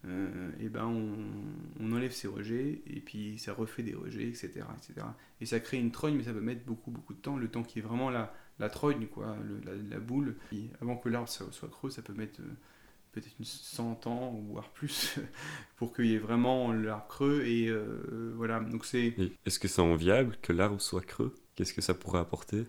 euh, 0.06 0.50
et 0.60 0.68
ben 0.68 0.84
on, 0.84 1.94
enlève 1.94 2.12
ces 2.12 2.28
rejets 2.28 2.82
et 2.86 3.00
puis 3.00 3.38
ça 3.38 3.52
refait 3.52 3.82
des 3.82 3.94
rejets, 3.94 4.28
etc., 4.28 4.64
etc. 4.76 5.06
Et 5.40 5.46
ça 5.46 5.60
crée 5.60 5.78
une 5.78 5.92
trogne, 5.92 6.16
mais 6.16 6.24
ça 6.24 6.32
peut 6.32 6.40
mettre 6.40 6.64
beaucoup, 6.64 6.90
beaucoup 6.90 7.14
de 7.14 7.20
temps. 7.20 7.36
Le 7.36 7.48
temps 7.48 7.62
qui 7.62 7.78
est 7.78 7.82
vraiment 7.82 8.10
la, 8.10 8.34
la 8.58 8.68
trogne, 8.68 9.06
quoi, 9.06 9.36
la, 9.90 9.98
boule. 10.00 10.36
Et 10.52 10.64
avant 10.82 10.96
que 10.96 11.08
l'arbre 11.08 11.28
soit, 11.28 11.68
creux, 11.70 11.90
ça 11.90 12.02
peut 12.02 12.12
mettre 12.12 12.40
euh, 12.40 12.56
peut-être 13.12 13.30
une 13.38 13.44
100 13.44 14.06
ans, 14.08 14.42
voire 14.48 14.70
plus, 14.70 15.18
pour 15.76 15.94
qu'il 15.94 16.06
y 16.06 16.14
ait 16.14 16.18
vraiment 16.18 16.72
l'arbre 16.72 17.06
creux. 17.06 17.44
Et 17.46 17.72
voilà, 18.34 18.60
donc 18.60 18.84
c'est... 18.84 19.14
Et 19.16 19.32
Est-ce 19.46 19.58
que 19.58 19.68
c'est 19.68 19.82
enviable 19.82 20.37
que 20.42 20.52
l'arbre 20.52 20.80
soit 20.80 21.04
creux? 21.04 21.34
Qu'est-ce 21.54 21.72
que 21.72 21.80
ça 21.80 21.94
pourrait 21.94 22.18
apporter? 22.18 22.66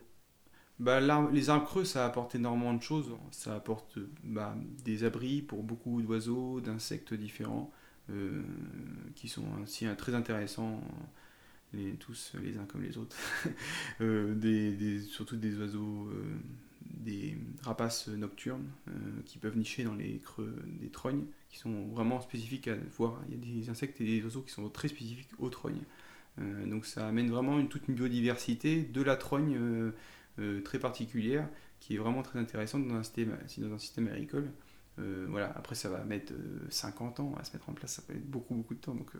Bah, 0.79 0.99
les 1.31 1.49
arbres 1.49 1.65
creux, 1.65 1.85
ça 1.85 2.05
apporte 2.05 2.35
énormément 2.35 2.73
de 2.73 2.81
choses. 2.81 3.09
Ça 3.31 3.55
apporte 3.55 3.97
bah, 4.23 4.55
des 4.83 5.03
abris 5.05 5.41
pour 5.41 5.63
beaucoup 5.63 6.01
d'oiseaux, 6.01 6.59
d'insectes 6.59 7.13
différents, 7.13 7.71
euh, 8.09 8.43
qui 9.15 9.29
sont 9.29 9.45
aussi 9.63 9.87
euh, 9.87 9.95
très 9.95 10.13
intéressants, 10.15 10.81
les, 11.73 11.93
tous 11.93 12.33
les 12.43 12.57
uns 12.57 12.65
comme 12.65 12.83
les 12.83 12.97
autres. 12.97 13.17
Euh, 14.01 14.35
des, 14.35 14.99
surtout 14.99 15.37
des 15.37 15.57
oiseaux, 15.57 16.09
euh, 16.09 16.35
des 16.81 17.37
rapaces 17.61 18.09
nocturnes 18.09 18.67
qui 19.25 19.37
peuvent 19.37 19.57
nicher 19.57 19.85
dans 19.85 19.95
les 19.95 20.19
creux 20.19 20.53
des 20.81 20.89
trognes, 20.89 21.23
qui 21.49 21.57
sont 21.57 21.87
vraiment 21.87 22.19
spécifiques 22.19 22.67
à 22.67 22.75
voir. 22.97 23.21
Il 23.29 23.35
y 23.35 23.37
a 23.37 23.61
des 23.61 23.69
insectes 23.69 24.01
et 24.01 24.05
des 24.05 24.21
oiseaux 24.23 24.41
qui 24.41 24.51
sont 24.51 24.67
très 24.67 24.89
spécifiques 24.89 25.29
aux 25.39 25.49
trognes. 25.49 25.83
Donc 26.65 26.85
ça 26.85 27.07
amène 27.07 27.29
vraiment 27.29 27.65
toute 27.67 27.87
une 27.87 27.95
biodiversité 27.95 28.81
de 28.81 29.01
la 29.01 29.15
trogne 29.15 29.57
très 30.63 30.79
particulière 30.79 31.47
qui 31.79 31.95
est 31.95 31.97
vraiment 31.97 32.23
très 32.23 32.39
intéressante 32.39 32.87
dans 32.87 32.95
un 32.95 33.03
système, 33.03 33.37
dans 33.59 33.73
un 33.73 33.79
système 33.79 34.07
agricole. 34.07 34.49
Euh, 34.97 35.25
voilà, 35.29 35.51
après 35.57 35.75
ça 35.75 35.89
va 35.89 36.03
mettre 36.05 36.31
euh, 36.31 36.59
50 36.69 37.19
ans 37.19 37.35
à 37.37 37.43
se 37.43 37.51
mettre 37.51 37.69
en 37.69 37.73
place, 37.73 37.91
ça 37.95 38.01
peut 38.01 38.13
être 38.13 38.25
beaucoup 38.31 38.55
beaucoup 38.55 38.73
de 38.75 38.79
temps, 38.79 38.95
donc 38.95 39.09
euh, 39.17 39.19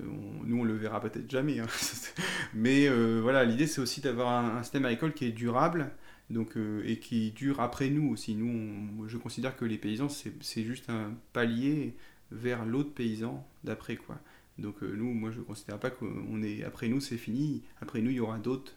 euh, 0.00 0.06
on- 0.06 0.44
nous 0.44 0.58
on 0.60 0.64
le 0.64 0.74
verra 0.74 1.00
peut-être 1.00 1.30
jamais. 1.30 1.60
hein. 1.60 1.66
Mais 2.54 2.86
euh, 2.88 3.20
voilà, 3.22 3.44
l'idée 3.44 3.66
c'est 3.66 3.80
aussi 3.80 4.00
d'avoir 4.02 4.28
un, 4.56 4.62
système 4.62 4.84
agricole 4.84 5.14
qui 5.14 5.24
est 5.26 5.32
durable 5.32 5.90
donc, 6.30 6.56
euh, 6.58 6.82
et 6.86 6.98
qui 6.98 7.30
dure 7.32 7.60
après 7.60 7.88
nous 7.90 8.10
aussi. 8.12 8.34
Nous, 8.34 9.08
je 9.08 9.16
considère 9.16 9.56
que 9.56 9.64
les 9.64 9.78
paysans 9.78 10.08
c'est 10.10 10.62
juste 10.64 10.90
un 10.90 11.12
palier 11.32 11.94
vers 12.30 12.64
l'autre 12.66 12.92
paysan 12.92 13.46
d'après 13.64 13.96
quoi. 13.96 14.18
Donc 14.58 14.82
euh, 14.82 14.94
nous, 14.94 15.12
moi 15.14 15.30
je 15.30 15.38
ne 15.38 15.44
considère 15.44 15.78
pas 15.80 15.90
qu'on 15.90 16.42
est 16.42 16.64
après 16.64 16.88
nous 16.88 17.00
c'est 17.00 17.16
fini. 17.16 17.62
Après 17.80 18.00
nous 18.02 18.10
il 18.10 18.16
y 18.16 18.20
aura 18.20 18.38
d'autres 18.38 18.74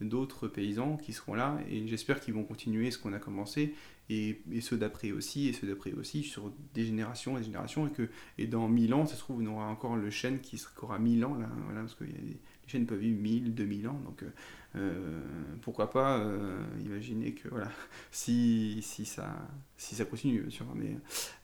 d'autres 0.00 0.48
paysans 0.48 0.96
qui 0.96 1.12
seront 1.12 1.34
là 1.34 1.58
et 1.70 1.86
j'espère 1.88 2.20
qu'ils 2.20 2.34
vont 2.34 2.44
continuer 2.44 2.90
ce 2.90 2.98
qu'on 2.98 3.12
a 3.12 3.18
commencé 3.18 3.74
et, 4.10 4.40
et 4.52 4.60
ceux 4.60 4.76
d'après 4.76 5.10
aussi 5.12 5.48
et 5.48 5.52
ceux 5.52 5.66
d'après 5.66 5.92
aussi 5.92 6.22
sur 6.22 6.52
des 6.74 6.84
générations 6.84 7.36
et 7.36 7.40
des 7.40 7.46
générations 7.46 7.86
et 7.86 7.90
que 7.90 8.08
et 8.38 8.46
dans 8.46 8.68
1000 8.68 8.94
ans 8.94 9.06
ça 9.06 9.14
se 9.14 9.20
trouve 9.20 9.42
on 9.42 9.46
aura 9.46 9.66
encore 9.66 9.96
le 9.96 10.10
chêne 10.10 10.40
qui, 10.40 10.62
aura 10.82 10.98
1000 10.98 11.24
ans 11.24 11.36
là 11.36 11.48
parce 11.74 11.94
que 11.94 12.04
les 12.04 12.38
chênes 12.66 12.86
peuvent 12.86 12.98
vivre 12.98 13.20
1000 13.20 13.54
2000 13.54 13.88
ans 13.88 14.00
donc 14.04 14.22
euh, 14.22 14.30
euh, 14.76 15.20
pourquoi 15.62 15.90
pas 15.90 16.18
euh, 16.18 16.62
imaginer 16.84 17.32
que 17.32 17.48
voilà 17.48 17.70
si, 18.12 18.78
si 18.82 19.04
ça 19.04 19.34
si 19.76 19.94
ça 19.94 20.04
continue 20.04 20.44
mais 20.76 20.96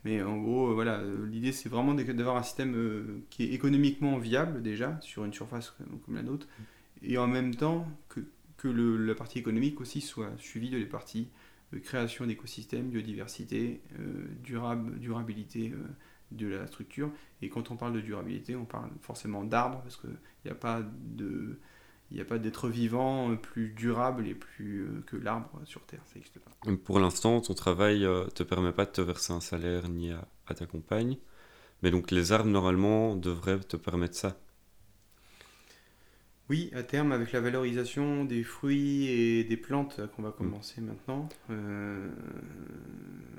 mais 0.05 0.23
en 0.23 0.39
gros 0.39 0.75
voilà 0.75 1.03
l'idée 1.29 1.53
c'est 1.53 1.69
vraiment 1.69 1.95
d'avoir 1.95 2.37
un 2.37 2.43
système 2.43 3.21
qui 3.31 3.45
est 3.45 3.53
économiquement 3.53 4.19
viable 4.19 4.63
déjà 4.63 4.99
sur 5.01 5.25
une 5.25 5.33
surface 5.33 5.75
comme 6.05 6.15
la 6.15 6.23
nôtre 6.23 6.47
et 7.03 7.19
en 7.19 7.27
même 7.27 7.55
temps 7.55 7.87
que 8.09 8.21
que 8.65 8.69
la 8.69 9.15
partie 9.15 9.39
économique 9.39 9.81
aussi 9.81 10.01
soit 10.01 10.33
suivie 10.39 10.71
de 10.71 10.79
les 10.79 10.87
parties 10.87 11.29
euh, 11.75 11.81
création 11.81 12.27
d'écosystèmes, 12.27 12.89
biodiversité, 12.89 13.83
euh, 13.99 14.27
durable, 14.43 14.99
durabilité 14.99 15.73
euh, 15.75 15.83
de 16.31 16.47
la 16.47 16.67
structure. 16.67 17.11
Et 17.43 17.51
quand 17.51 17.71
on 17.71 17.77
parle 17.77 17.93
de 17.93 18.01
durabilité, 18.01 18.57
on 18.57 18.65
parle 18.65 18.91
forcément 19.01 19.45
d'arbres, 19.45 19.83
parce 19.83 19.97
qu'il 19.97 20.17
n'y 20.47 20.51
a 20.51 20.55
pas 20.55 20.83
d'être 22.39 22.69
vivant 22.69 23.31
euh, 23.31 23.37
plus 23.37 23.69
durable 23.71 24.27
et 24.27 24.35
plus 24.35 24.89
que 25.07 25.17
l'arbre 25.17 25.61
sur 25.65 25.83
Terre, 25.83 26.03
ça 26.07 26.19
pas. 26.41 26.77
Pour 26.85 26.99
l'instant, 27.01 27.41
ton 27.43 27.55
travail 27.55 28.07
euh, 28.07 28.27
te 28.29 28.43
permet 28.43 28.73
pas 28.73 28.87
de 28.87 28.93
te 28.93 29.03
verser 29.03 29.33
un 29.33 29.41
salaire 29.41 29.89
ni 29.89 30.11
à 30.11 30.55
ta 30.55 30.67
compagne, 30.67 31.19
mais 31.83 31.91
donc 31.91 32.11
les 32.11 32.33
arbres 32.33 32.51
normalement 32.51 33.15
devraient 33.15 33.61
te 33.61 33.77
permettre 33.77 34.17
ça. 34.17 34.39
Oui, 36.51 36.71
à 36.75 36.83
terme, 36.83 37.13
avec 37.13 37.33
la 37.33 37.41
valorisation 37.41 38.27
des 38.27 38.43
fruits 38.43 39.07
et 39.07 39.45
des 39.45 39.57
plantes 39.57 40.01
qu'on 40.15 40.23
va 40.23 40.31
commencer 40.31 40.83
maintenant, 40.83 41.27
euh, 41.49 42.11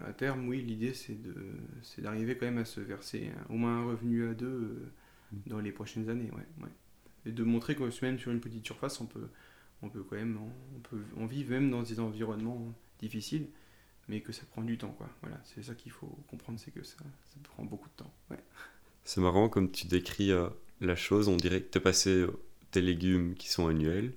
à 0.07 0.11
terme, 0.11 0.47
oui, 0.47 0.63
l'idée 0.63 0.93
c'est 0.93 1.15
d'arriver 2.01 2.35
quand 2.35 2.47
même 2.47 2.57
à 2.57 2.65
se 2.65 2.81
verser 2.81 3.29
au 3.49 3.53
moins 3.53 3.81
un 3.81 3.85
revenu 3.85 4.27
à 4.27 4.33
deux 4.33 4.47
euh, 4.47 4.91
dans 5.45 5.59
les 5.59 5.71
prochaines 5.71 6.09
années, 6.09 6.31
ouais, 6.31 6.63
ouais. 6.63 6.71
Et 7.27 7.31
de 7.31 7.43
montrer 7.43 7.75
que 7.75 7.83
même 8.03 8.17
sur 8.17 8.31
une 8.31 8.39
petite 8.39 8.65
surface, 8.65 8.99
on 8.99 9.05
peut, 9.05 9.27
on 9.83 9.89
peut 9.89 10.03
quand 10.03 10.15
même, 10.15 10.39
on 10.75 10.79
peut, 10.79 11.03
on 11.17 11.27
vit 11.27 11.45
même 11.45 11.69
dans 11.69 11.83
des 11.83 11.99
environnements 11.99 12.73
difficiles, 12.99 13.47
mais 14.07 14.21
que 14.21 14.31
ça 14.31 14.45
prend 14.49 14.63
du 14.63 14.79
temps, 14.79 14.95
quoi. 14.97 15.09
Voilà, 15.21 15.39
c'est 15.43 15.61
ça 15.61 15.75
qu'il 15.75 15.91
faut 15.91 16.17
comprendre, 16.27 16.59
c'est 16.59 16.71
que 16.71 16.83
ça, 16.83 16.97
ça 16.97 17.37
prend 17.43 17.65
beaucoup 17.65 17.89
de 17.89 18.03
temps, 18.03 18.13
ouais. 18.31 18.43
C'est 19.03 19.21
marrant 19.21 19.47
comme 19.47 19.69
tu 19.69 19.85
décris 19.85 20.31
euh, 20.31 20.49
la 20.81 20.95
chose, 20.95 21.27
on 21.27 21.37
dirait 21.37 21.61
que 21.61 21.69
tu 21.69 21.77
es 21.77 21.81
passé 21.81 22.25
des 22.71 22.81
légumes 22.81 23.35
qui 23.35 23.49
sont 23.49 23.67
annuels 23.67 24.13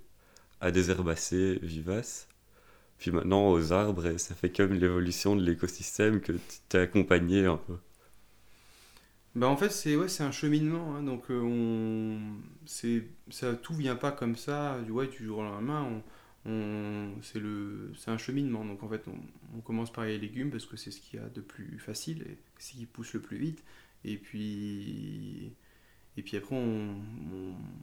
à 0.60 0.70
des 0.70 0.90
herbacées 0.90 1.58
vivaces, 1.62 2.28
puis 2.98 3.10
maintenant 3.10 3.50
aux 3.50 3.72
arbres, 3.72 4.06
et 4.06 4.18
ça 4.18 4.34
fait 4.34 4.50
comme 4.50 4.74
l'évolution 4.74 5.36
de 5.36 5.44
l'écosystème 5.44 6.20
que 6.20 6.32
tu 6.32 6.40
t'es 6.68 6.78
accompagné 6.78 7.46
un 7.46 7.56
peu. 7.56 7.76
Bah 9.34 9.46
en 9.46 9.56
fait 9.56 9.70
c'est 9.70 9.94
ouais 9.94 10.08
c'est 10.08 10.24
un 10.24 10.32
cheminement 10.32 10.96
hein, 10.96 11.02
donc 11.02 11.30
euh, 11.30 11.40
on 11.40 12.18
c'est 12.66 13.04
ça 13.30 13.54
tout 13.54 13.74
vient 13.74 13.94
pas 13.94 14.10
comme 14.10 14.34
ça 14.36 14.80
du 14.84 14.90
ouais 14.90 15.06
du 15.06 15.24
jour 15.26 15.38
au 15.38 15.42
lendemain. 15.42 16.02
On, 16.44 17.12
c'est 17.22 17.40
c'est 17.96 18.10
un 18.10 18.18
cheminement. 18.18 18.64
Donc 18.64 18.82
en 18.82 18.88
fait 18.88 19.04
on, 19.06 19.60
commence 19.60 19.92
par 19.92 20.04
les 20.06 20.18
légumes 20.18 20.50
parce 20.50 20.64
que 20.66 20.76
c'est 20.76 20.90
ce 20.90 21.00
qu'il 21.00 21.20
y 21.20 21.22
a 21.22 21.28
de 21.28 21.40
plus 21.40 21.78
facile 21.78 22.22
et 22.22 22.38
ce 22.58 22.72
qui 22.72 22.86
pousse 22.86 23.12
le 23.14 23.20
plus 23.20 23.36
vite. 23.36 23.62
Et 24.04 24.16
puis 24.16 25.52
et 26.18 26.22
puis 26.22 26.36
après 26.36 26.56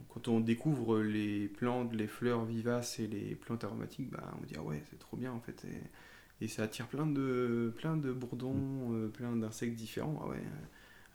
quand 0.09 0.27
on 0.27 0.39
découvre 0.39 0.99
les 0.99 1.47
plantes 1.47 1.93
les 1.93 2.07
fleurs 2.07 2.45
vivaces 2.45 2.99
et 2.99 3.07
les 3.07 3.35
plantes 3.35 3.63
aromatiques 3.63 4.11
bah 4.11 4.33
on 4.41 4.45
dit 4.45 4.55
ah 4.57 4.61
ouais 4.61 4.81
c'est 4.89 4.99
trop 4.99 5.17
bien 5.17 5.31
en 5.31 5.39
fait 5.39 5.65
et, 5.65 6.45
et, 6.45 6.47
ça 6.47 6.63
attire 6.63 6.87
plein 6.87 7.07
de 7.07 7.73
plein 7.77 7.97
de 7.97 8.11
bourdons 8.11 8.93
euh, 8.93 9.07
plein 9.07 9.35
d'insectes 9.35 9.75
différents 9.75 10.19
ah 10.23 10.29
ouais 10.29 10.43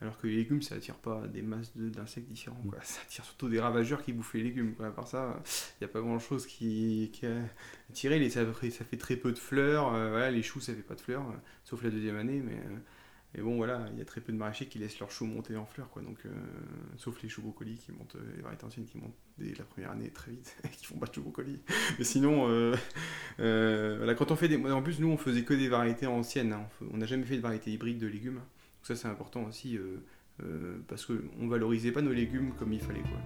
alors 0.03 0.17
que 0.17 0.27
les 0.27 0.37
légumes, 0.37 0.63
ça 0.63 0.77
attire 0.77 0.95
pas 0.95 1.27
des 1.27 1.43
masses 1.43 1.77
d'insectes 1.77 2.27
différents. 2.27 2.63
Quoi. 2.69 2.79
Ça 2.83 3.03
attire 3.03 3.25
surtout 3.25 3.51
des 3.51 3.61
ravageurs 3.61 4.03
qui 4.03 4.15
bouffent 4.15 4.33
les 4.33 4.43
légumes. 4.43 4.75
Quoi. 4.75 4.87
À 4.87 4.91
part 4.91 5.07
ça, 5.07 5.43
il 5.45 5.85
n'y 5.85 5.91
a 5.91 5.93
pas 5.93 6.01
grand 6.01 6.19
chose 6.19 6.47
qui, 6.47 7.11
qui 7.13 7.27
a 7.27 7.37
attiré. 7.91 8.19
Les, 8.19 8.31
ça, 8.31 8.41
ça, 8.71 8.85
fait 8.85 8.97
très 8.97 9.17
peu 9.17 9.31
de 9.33 9.39
fleurs. 9.39 9.95
Euh, 9.95 10.09
voilà, 10.09 10.31
les 10.31 10.43
choux, 10.43 10.61
ça 10.61 10.73
fait 10.73 10.81
pas 10.81 10.95
de 10.95 11.03
fleurs, 11.03 11.29
euh, 11.29 11.37
sauf 11.65 11.83
la 11.83 11.91
deuxième 11.91 12.17
année. 12.17 12.41
Mais, 12.43 12.59
euh, 13.35 13.39
mais 13.39 13.43
bon, 13.43 13.57
voilà, 13.57 13.87
il 13.93 13.99
y 13.99 14.03
a 14.03 14.05
très 14.05 14.21
peu 14.21 14.33
de 14.33 14.37
maraîchers 14.39 14.67
qui 14.67 14.79
laissent 14.79 14.99
leurs 14.99 15.11
choux 15.11 15.27
monter 15.27 15.57
en 15.57 15.67
fleurs. 15.67 15.91
Quoi. 15.91 16.03
Donc, 16.03 16.19
sauf 16.97 17.23
les 17.23 17.29
choux 17.29 17.43
brocolis 17.43 17.79
qui 17.79 17.93
montent, 17.93 18.17
les 18.37 18.43
variétés 18.43 18.65
anciennes 18.65 18.87
qui 18.87 18.99
montent 18.99 19.17
dès 19.39 19.55
la 19.55 19.65
première 19.65 19.93
année 19.93 20.11
très 20.11 20.33
vite, 20.33 20.57
qui 20.79 20.87
font 20.87 20.99
pas 20.99 21.07
de 21.07 21.15
choux 21.15 21.23
brocolis. 21.23 21.61
mais 21.99 22.05
sinon, 22.05 22.47
voilà, 23.39 24.15
quand 24.15 24.31
on 24.31 24.37
fait 24.37 24.49
des. 24.49 24.57
En 24.71 24.83
plus, 24.83 25.01
nous, 25.01 25.09
on 25.09 25.17
faisait 25.17 25.45
que 25.45 25.55
des 25.55 25.69
variétés 25.69 26.07
anciennes. 26.07 26.53
Hein. 26.53 26.67
On 26.93 26.97
n'a 26.97 27.07
jamais 27.07 27.25
fait 27.25 27.37
de 27.37 27.43
variétés 27.43 27.71
hybrides 27.71 27.99
de 27.99 28.07
légumes 28.07 28.41
ça 28.83 28.97
c'est 28.97 29.09
important 29.09 29.45
aussi 29.45 29.77
euh, 29.77 30.03
euh, 30.43 30.79
parce 30.89 31.07
qu'on 31.07 31.49
valorisait 31.49 31.93
pas 31.93 32.03
nos 32.03 32.13
légumes 32.13 32.53
comme 32.59 32.73
il 32.73 32.81
fallait. 32.81 33.03
Quoi. 33.03 33.21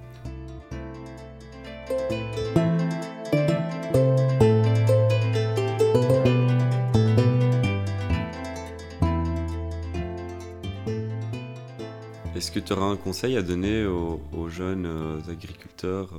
Que 12.54 12.60
tu 12.60 12.72
auras 12.72 12.86
un 12.86 12.96
conseil 12.96 13.36
à 13.36 13.42
donner 13.42 13.84
aux, 13.84 14.48
jeunes 14.48 14.86
euh, 14.86 15.20
agriculteurs 15.28 16.14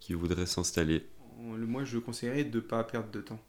qui 0.00 0.14
voudraient 0.14 0.46
s'installer? 0.46 1.06
Moi, 1.38 1.84
je 1.84 1.98
conseillerais 1.98 2.44
de 2.44 2.56
ne 2.56 2.60
pas 2.60 2.82
perdre 2.82 3.10
de 3.10 3.20
temps. 3.20 3.40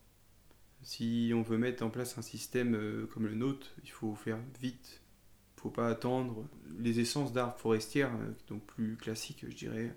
Si 0.84 1.32
on 1.36 1.42
veut 1.42 1.58
mettre 1.58 1.84
en 1.84 1.90
place 1.90 2.18
un 2.18 2.22
système 2.22 3.08
comme 3.14 3.26
le 3.26 3.36
nôtre, 3.36 3.72
il 3.84 3.92
faut 3.92 4.16
faire 4.16 4.38
vite, 4.60 5.02
faut 5.62 5.70
pas 5.70 5.90
attendre. 5.90 6.48
Les 6.80 7.00
essences 7.00 7.34
d'arbres 7.34 7.58
forestières, 7.58 8.14
euh, 8.14 8.32
donc 8.48 8.66
plus 8.66 8.98
classiques, 8.98 9.46
je 9.48 9.56
dirais, 9.56 9.96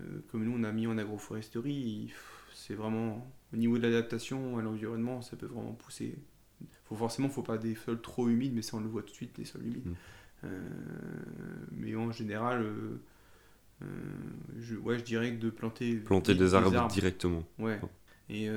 euh, 0.00 0.04
comme 0.30 0.44
nous 0.44 0.54
on 0.56 0.62
a 0.64 0.72
mis 0.72 0.86
en 0.86 0.98
agroforesterie, 0.98 2.12
c'est 2.54 2.74
vraiment 2.74 3.30
au 3.52 3.56
niveau 3.56 3.78
de 3.78 3.82
l'adaptation 3.82 4.58
à 4.58 4.62
l'environnement, 4.62 5.22
ça 5.22 5.36
peut 5.36 5.46
vraiment 5.46 5.72
pousser. 5.72 6.18
Faut 6.84 6.96
forcément, 6.96 7.28
faut 7.28 7.42
pas 7.42 7.58
des 7.58 7.74
sols 7.74 8.00
trop 8.00 8.28
humides, 8.28 8.54
mais 8.54 8.62
ça 8.62 8.76
on 8.76 8.80
le 8.80 8.88
voit 8.88 9.02
tout 9.02 9.10
de 9.10 9.14
suite, 9.14 9.38
les 9.38 9.44
sols 9.44 9.64
humides. 9.64 9.86
Mmh. 9.86 9.94
Euh, 10.44 10.60
mais 11.72 11.94
en 11.96 12.10
général, 12.12 12.66
je, 14.58 14.76
ouais, 14.76 14.98
je 14.98 15.04
dirais 15.04 15.34
que 15.34 15.40
de 15.40 15.50
planter, 15.50 15.96
planter 15.96 16.34
des, 16.34 16.54
arbres, 16.54 16.88
directement. 16.88 17.44
Ouais. 17.58 17.80
Et, 18.28 18.48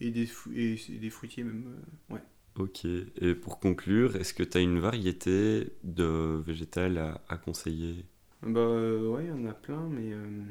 et, 0.00 0.10
des, 0.10 0.28
et, 0.54 0.98
des 0.98 1.10
fruitiers 1.10 1.44
même. 1.44 1.64
ouais. 2.10 2.20
Ok, 2.56 2.84
et 2.84 3.34
pour 3.34 3.60
conclure, 3.60 4.16
est-ce 4.16 4.34
que 4.34 4.42
tu 4.42 4.58
as 4.58 4.60
une 4.60 4.80
variété 4.80 5.72
de 5.84 6.42
végétales 6.44 6.98
à, 7.28 7.36
conseiller? 7.38 8.04
Bah 8.42 8.60
euh, 8.60 9.08
ouais, 9.08 9.24
il 9.24 9.28
y 9.28 9.32
en 9.32 9.46
a 9.46 9.54
plein, 9.54 9.88
mais 9.88 10.12
euh, 10.12 10.42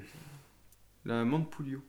la 1.05 1.25
menthe 1.25 1.49
poulio. 1.49 1.83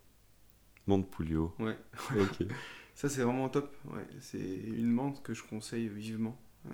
Menthe 0.87 1.09
poulio 1.11 1.55
Ouais. 1.59 1.79
ok. 2.19 2.47
Ça 2.95 3.09
c'est 3.09 3.23
vraiment 3.23 3.49
top, 3.49 3.75
ouais. 3.95 4.07
C'est 4.19 4.39
une 4.39 4.91
menthe 4.91 5.23
que 5.23 5.33
je 5.33 5.43
conseille 5.45 5.89
vivement 5.89 6.39
euh, 6.67 6.71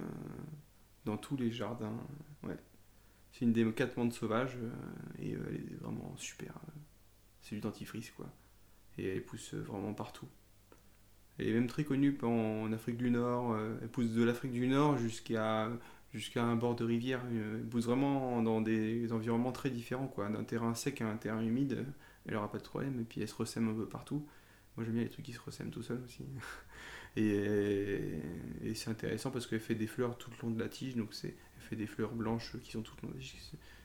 dans 1.07 1.17
tous 1.17 1.37
les 1.37 1.51
jardins, 1.51 1.97
ouais. 2.43 2.57
C'est 3.33 3.45
une 3.45 3.53
des 3.53 3.71
quatre 3.73 3.97
menthes 3.97 4.13
sauvages 4.13 4.57
et 5.19 5.33
elle 5.33 5.55
est 5.55 5.75
vraiment 5.81 6.15
super. 6.17 6.55
c'est 7.43 7.55
du 7.55 7.61
dentifrice 7.61 8.11
quoi. 8.11 8.27
Et 8.99 9.09
elle 9.09 9.25
pousse 9.25 9.55
vraiment 9.55 9.93
partout. 9.93 10.27
Elle 11.39 11.49
est 11.49 11.53
même 11.53 11.67
très 11.67 11.85
connue 11.85 12.17
en 12.23 12.73
Afrique 12.73 12.97
du 12.97 13.11
Nord. 13.11 13.53
Euh, 13.53 13.77
elle 13.83 13.89
pousse 13.89 14.11
de 14.11 14.23
l'Afrique 14.23 14.53
du 14.53 14.67
Nord 14.69 14.97
jusqu'à 14.97 15.71
jusqu'à 16.13 16.43
un 16.43 16.57
bord 16.57 16.77
de 16.77 16.85
rivière. 16.85 17.21
Euh, 17.31 17.59
elle 17.59 17.69
pousse 17.69 17.85
vraiment 17.85 18.43
dans 18.43 18.63
des 18.63 19.13
environnements 19.13 19.53
très 19.53 19.71
différents, 19.71 20.07
quoi. 20.07 20.31
D'un 20.31 20.45
terrain 20.45 20.75
sec 20.75 21.03
à 21.03 21.07
un 21.07 21.17
terrain 21.17 21.43
humide, 21.43 21.85
elle 22.25 22.35
n'aura 22.35 22.51
pas 22.51 22.59
de 22.59 22.63
problème. 22.63 23.01
Et 23.01 23.05
puis 23.05 23.21
elle 23.21 23.29
se 23.29 23.35
ressème 23.35 23.69
un 23.69 23.75
peu 23.75 23.87
partout. 23.87 24.27
Moi 24.77 24.85
j'aime 24.85 24.95
bien 24.95 25.05
les 25.05 25.11
trucs 25.11 25.27
qui 25.27 25.33
se 25.33 25.41
ressèment 25.41 25.71
tout 25.71 25.83
seul 25.83 26.01
aussi. 26.05 26.25
Et, 27.17 28.21
c'est 28.75 28.91
intéressant 28.91 29.31
parce 29.31 29.47
qu'elle 29.47 29.61
fait 29.61 29.75
des 29.75 29.87
fleurs 29.87 30.19
tout 30.19 30.31
le 30.31 30.37
long 30.47 30.55
de 30.55 30.61
la 30.61 30.69
tige, 30.69 30.97
donc 30.97 31.15
elle 31.25 31.33
fait 31.59 31.77
des 31.77 31.87
fleurs 31.87 32.13
blanches 32.13 32.57
qui 32.63 32.73
sont 32.73 32.83
tout 32.83 32.95
le 33.03 33.09
long 33.09 33.15
de 33.15 33.19
la 33.19 33.25
tige. 33.25 33.41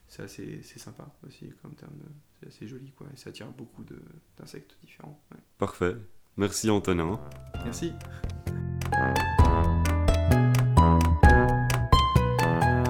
C'est 0.08 0.24
assez, 0.24 0.62
sympa 0.62 1.10
aussi, 1.26 1.50
comme 1.62 1.74
terme 1.74 1.94
c'est 2.40 2.48
assez 2.48 2.68
joli, 2.68 2.92
quoi. 2.92 3.08
Et 3.14 3.18
ça 3.18 3.30
attire 3.30 3.48
beaucoup 3.48 3.84
d'insectes 4.38 4.78
différents. 4.82 5.22
Parfait. 5.58 5.96
Merci 6.38 6.70
Antonin. 6.70 7.20
Merci. 7.64 7.94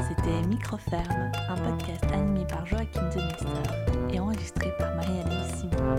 C'était 0.07 0.47
Microferme, 0.47 1.31
un 1.49 1.55
podcast 1.57 2.05
animé 2.11 2.45
par 2.47 2.65
Joachim 2.65 3.09
de 3.09 3.21
Mester 3.21 4.15
et 4.15 4.19
enregistré 4.19 4.71
par 4.77 4.95
Marie-Alice 4.95 5.59
Simon. 5.59 5.95